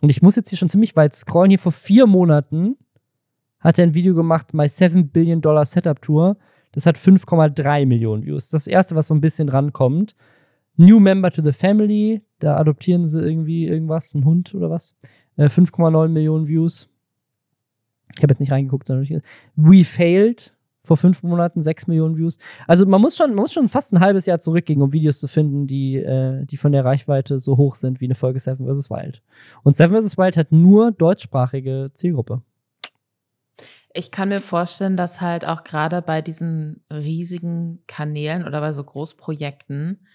[0.00, 1.50] Und ich muss jetzt hier schon ziemlich weit scrollen.
[1.50, 2.76] Hier vor vier Monaten
[3.60, 6.36] hat er ein Video gemacht, My 7 Billion Dollar Setup Tour.
[6.76, 8.50] Das hat 5,3 Millionen Views.
[8.50, 10.14] Das erste, was so ein bisschen rankommt.
[10.76, 14.94] New Member to the Family, da adoptieren sie irgendwie irgendwas, einen Hund oder was.
[15.36, 16.90] Äh, 5,9 Millionen Views.
[18.14, 19.22] Ich habe jetzt nicht reingeguckt, sondern
[19.56, 22.36] We Failed vor fünf Monaten 6 Millionen Views.
[22.66, 25.28] Also man muss schon, man muss schon fast ein halbes Jahr zurückgehen, um Videos zu
[25.28, 28.90] finden, die, äh, die von der Reichweite so hoch sind wie eine Folge Seven vs.
[28.90, 29.22] Wild.
[29.62, 30.18] Und Seven vs.
[30.18, 32.42] Wild hat nur deutschsprachige Zielgruppe.
[33.96, 38.84] Ich kann mir vorstellen, dass halt auch gerade bei diesen riesigen Kanälen oder bei so
[38.84, 40.06] Großprojekten,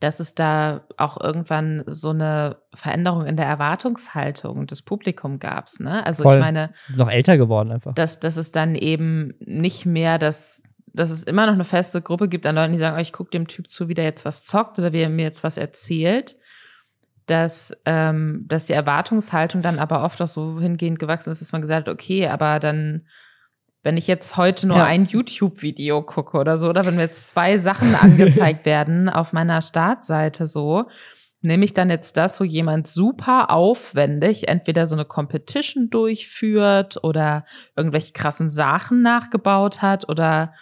[0.00, 5.68] dass es da auch irgendwann so eine Veränderung in der Erwartungshaltung des Publikums gab.
[5.80, 6.06] Ne?
[6.06, 6.34] Also Voll.
[6.34, 7.94] ich meine, ist noch älter geworden einfach.
[7.94, 10.62] Dass, dass es dann eben nicht mehr das,
[10.94, 13.30] dass es immer noch eine feste Gruppe gibt an Leuten, die sagen, oh, ich gucke
[13.30, 16.37] dem Typ zu, wie der jetzt was zockt oder wie er mir jetzt was erzählt.
[17.28, 21.60] Dass, ähm, dass die Erwartungshaltung dann aber oft auch so hingehend gewachsen ist, dass man
[21.60, 23.06] gesagt hat, okay, aber dann
[23.82, 24.84] wenn ich jetzt heute nur ja.
[24.84, 29.62] ein YouTube-Video gucke oder so, oder wenn mir jetzt zwei Sachen angezeigt werden auf meiner
[29.62, 30.86] Startseite so,
[31.40, 37.44] nehme ich dann jetzt das, wo jemand super aufwendig entweder so eine Competition durchführt oder
[37.76, 40.52] irgendwelche krassen Sachen nachgebaut hat oder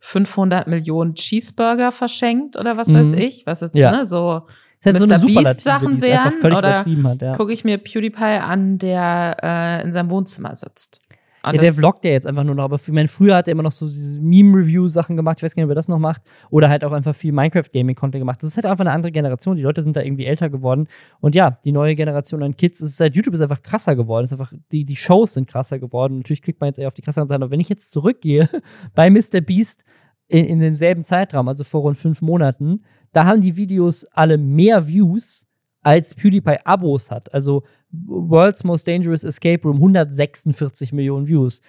[0.00, 2.96] 500 Millionen Cheeseburger verschenkt oder was mhm.
[2.96, 3.92] weiß ich, was jetzt ja.
[3.92, 4.46] ne, so
[4.84, 5.18] Mr.
[5.18, 7.36] So Beast Sachen wären oder ja.
[7.36, 11.04] gucke ich mir PewDiePie an, der äh, in seinem Wohnzimmer sitzt.
[11.44, 12.64] Ja, der vloggt ja jetzt einfach nur noch.
[12.64, 15.38] Aber ich meine, früher hat er immer noch so diese Meme-Review-Sachen gemacht.
[15.38, 16.22] Ich weiß gar nicht, ob er das noch macht.
[16.50, 18.42] Oder halt auch einfach viel Minecraft-Gaming-Content gemacht.
[18.42, 19.56] Das ist halt einfach eine andere Generation.
[19.56, 20.88] Die Leute sind da irgendwie älter geworden.
[21.20, 24.24] Und ja, die neue Generation an Kids, ist halt, YouTube ist einfach krasser geworden.
[24.24, 26.18] ist einfach, die, die Shows sind krasser geworden.
[26.18, 27.42] Natürlich klickt man jetzt eher auf die krasseren Sachen.
[27.42, 28.48] Aber wenn ich jetzt zurückgehe
[28.94, 29.40] bei Mr.
[29.42, 29.84] Beast
[30.28, 32.84] in, in demselben Zeitraum, also vor rund fünf Monaten,
[33.14, 35.46] da haben die Videos alle mehr Views,
[35.82, 37.32] als PewDiePie Abos hat.
[37.32, 41.62] Also World's Most Dangerous Escape Room, 146 Millionen Views.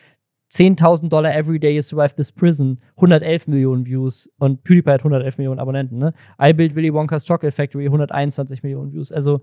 [0.52, 4.30] 10.000 Dollar every day you survive this prison, 111 Millionen Views.
[4.39, 5.98] Und PewDiePie hat 111 Millionen Abonnenten.
[5.98, 6.14] Ne?
[6.41, 9.12] I Build Willy Wonka's Chocolate Factory, 121 Millionen Views.
[9.12, 9.41] Also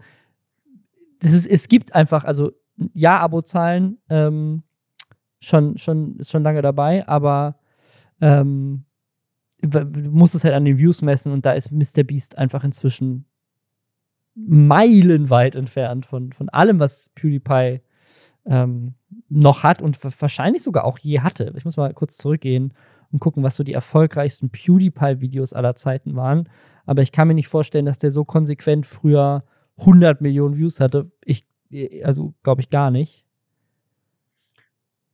[1.20, 2.52] das ist, es gibt einfach, also
[2.94, 4.62] ja, Abozahlen ähm,
[5.40, 7.56] schon, schon, ist schon lange dabei, aber
[8.20, 8.84] ähm,
[9.62, 12.02] du musst es halt an den Views messen und da ist Mr.
[12.02, 13.26] Beast einfach inzwischen
[14.34, 17.80] meilenweit entfernt von, von allem, was PewDiePie
[18.46, 18.94] ähm,
[19.28, 21.52] noch hat und wahrscheinlich sogar auch je hatte.
[21.56, 22.74] Ich muss mal kurz zurückgehen
[23.12, 26.48] und gucken, was so die erfolgreichsten PewDiePie-Videos aller Zeiten waren.
[26.86, 29.44] Aber ich kann mir nicht vorstellen, dass der so konsequent früher
[29.78, 31.12] 100 Millionen Views hatte.
[31.24, 31.46] Ich,
[32.02, 33.24] also glaube ich gar nicht.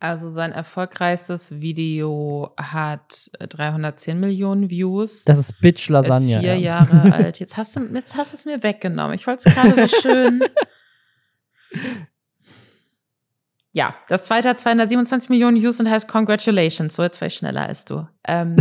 [0.00, 5.24] Also sein erfolgreichstes Video hat 310 äh, Millionen Views.
[5.24, 6.34] Das ist Bitch Lasagne.
[6.34, 6.78] Ist vier ja.
[6.84, 7.40] Jahre alt.
[7.40, 9.14] Jetzt hast du, jetzt hast du es mir weggenommen.
[9.14, 10.44] Ich wollte es gerade so schön.
[13.72, 16.94] Ja, das zweite hat 227 Millionen Views und heißt Congratulations.
[16.94, 18.06] So, jetzt war ich schneller als du.
[18.26, 18.56] Ähm,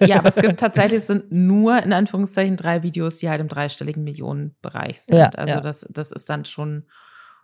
[0.00, 3.48] ja, aber es gibt tatsächlich, es sind nur in Anführungszeichen drei Videos, die halt im
[3.48, 5.18] dreistelligen Millionenbereich sind.
[5.18, 5.60] Ja, also ja.
[5.60, 6.86] Das, das ist dann schon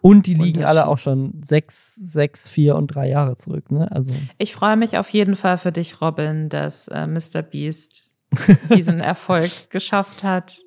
[0.07, 3.73] und die liegen alle auch schon sechs, sechs, vier und drei Jahre zurück.
[3.73, 3.91] Ne?
[3.91, 4.15] Also.
[4.39, 7.43] Ich freue mich auf jeden Fall für dich, Robin, dass äh, Mr.
[7.43, 8.23] Beast
[8.73, 10.61] diesen Erfolg geschafft hat.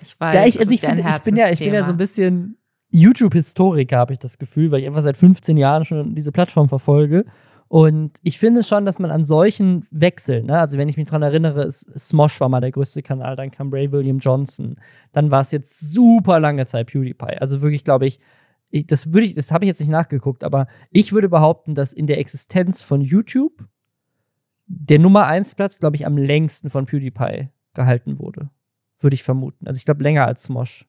[0.00, 1.96] Ich weiß, ja, ich, also ich, find, ich, bin ja, ich bin ja so ein
[1.96, 2.58] bisschen
[2.90, 7.24] YouTube-Historiker, habe ich das Gefühl, weil ich einfach seit 15 Jahren schon diese Plattform verfolge.
[7.66, 11.22] Und ich finde schon, dass man an solchen Wechseln, ne, also wenn ich mich daran
[11.22, 14.76] erinnere, ist, Smosh war mal der größte Kanal, dann kam Ray William Johnson,
[15.12, 17.38] dann war es jetzt super lange Zeit PewDiePie.
[17.40, 18.20] Also wirklich, glaube ich,
[18.70, 21.92] ich, das würde ich, das habe ich jetzt nicht nachgeguckt, aber ich würde behaupten, dass
[21.92, 23.64] in der Existenz von YouTube
[24.66, 28.50] der Nummer 1 Platz, glaube ich, am längsten von PewDiePie gehalten wurde.
[28.98, 29.66] Würde ich vermuten.
[29.66, 30.86] Also ich glaube länger als Smosh.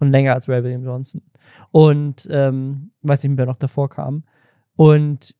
[0.00, 1.22] Und länger als Ray William Johnson.
[1.70, 4.24] Und ähm, weiß nicht, wer noch davor kam.
[4.76, 5.36] Und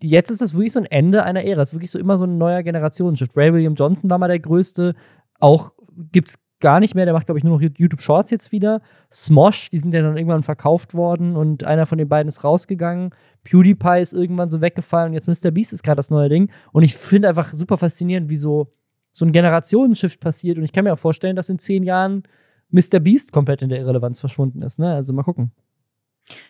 [0.00, 1.62] jetzt ist das wirklich so ein Ende einer Ära.
[1.62, 3.36] Es ist wirklich so immer so ein neuer Generationenshift.
[3.36, 4.94] Ray William Johnson war mal der größte.
[5.40, 5.72] Auch
[6.10, 7.04] gibt es gar nicht mehr.
[7.04, 8.80] Der macht, glaube ich, nur noch YouTube Shorts jetzt wieder.
[9.12, 13.10] Smosh, die sind ja dann irgendwann verkauft worden und einer von den beiden ist rausgegangen.
[13.44, 15.50] PewDiePie ist irgendwann so weggefallen jetzt Mr.
[15.50, 16.50] Beast ist gerade das neue Ding.
[16.72, 18.70] Und ich finde einfach super faszinierend, wie so,
[19.12, 20.56] so ein Generationenshift passiert.
[20.56, 22.22] Und ich kann mir auch vorstellen, dass in zehn Jahren
[22.70, 23.00] Mr.
[23.00, 24.78] Beast komplett in der Irrelevanz verschwunden ist.
[24.78, 24.94] Ne?
[24.94, 25.52] Also mal gucken.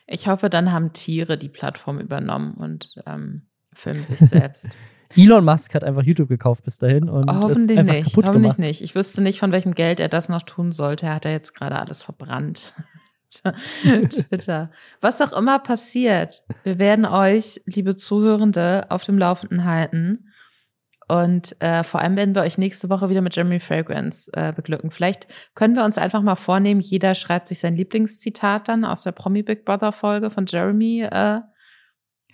[0.07, 4.77] Ich hoffe, dann haben Tiere die Plattform übernommen und ähm, filmen sich selbst.
[5.17, 8.05] Elon Musk hat einfach YouTube gekauft bis dahin und hoffentlich ist nicht.
[8.05, 8.59] Kaputt hoffentlich gemacht.
[8.59, 8.83] nicht.
[8.83, 11.07] Ich wüsste nicht, von welchem Geld er das noch tun sollte.
[11.07, 12.73] Er hat ja jetzt gerade alles verbrannt.
[13.83, 14.71] Twitter.
[15.01, 20.29] Was auch immer passiert, wir werden euch, liebe Zuhörende, auf dem Laufenden halten.
[21.09, 24.91] Und äh, vor allem werden wir euch nächste Woche wieder mit Jeremy Fragrance äh, beglücken.
[24.91, 29.13] Vielleicht können wir uns einfach mal vornehmen, jeder schreibt sich sein Lieblingszitat dann aus der
[29.13, 31.41] Promi Big Brother Folge von Jeremy äh,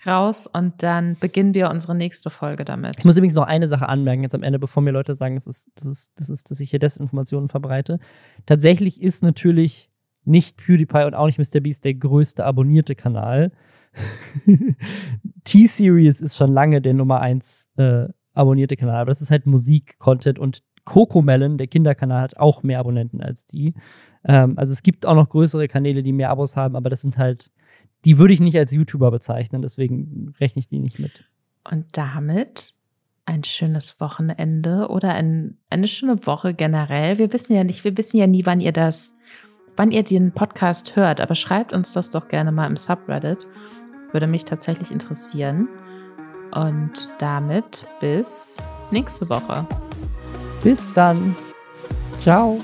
[0.05, 2.95] raus und dann beginnen wir unsere nächste Folge damit.
[2.99, 5.47] Ich muss übrigens noch eine Sache anmerken, jetzt am Ende, bevor mir Leute sagen, das
[5.47, 7.99] ist, das ist, das ist, dass ich hier Desinformationen verbreite.
[8.45, 9.89] Tatsächlich ist natürlich
[10.25, 13.51] nicht PewDiePie und auch nicht MrBeast der größte abonnierte Kanal.
[15.43, 20.39] T-Series ist schon lange der Nummer 1 äh, abonnierte Kanal, aber das ist halt Musik-Content
[20.39, 23.73] und Cocomelon, der Kinderkanal, hat auch mehr Abonnenten als die.
[24.23, 27.17] Ähm, also es gibt auch noch größere Kanäle, die mehr Abos haben, aber das sind
[27.17, 27.51] halt
[28.05, 31.25] die würde ich nicht als YouTuber bezeichnen, deswegen rechne ich die nicht mit.
[31.69, 32.73] Und damit
[33.25, 37.19] ein schönes Wochenende oder ein, eine schöne Woche generell.
[37.19, 39.15] Wir wissen ja nicht, wir wissen ja nie, wann ihr das,
[39.75, 43.45] wann ihr den Podcast hört, aber schreibt uns das doch gerne mal im Subreddit.
[44.11, 45.67] Würde mich tatsächlich interessieren.
[46.51, 48.57] Und damit bis
[48.89, 49.67] nächste Woche.
[50.63, 51.35] Bis dann.
[52.19, 52.59] Ciao.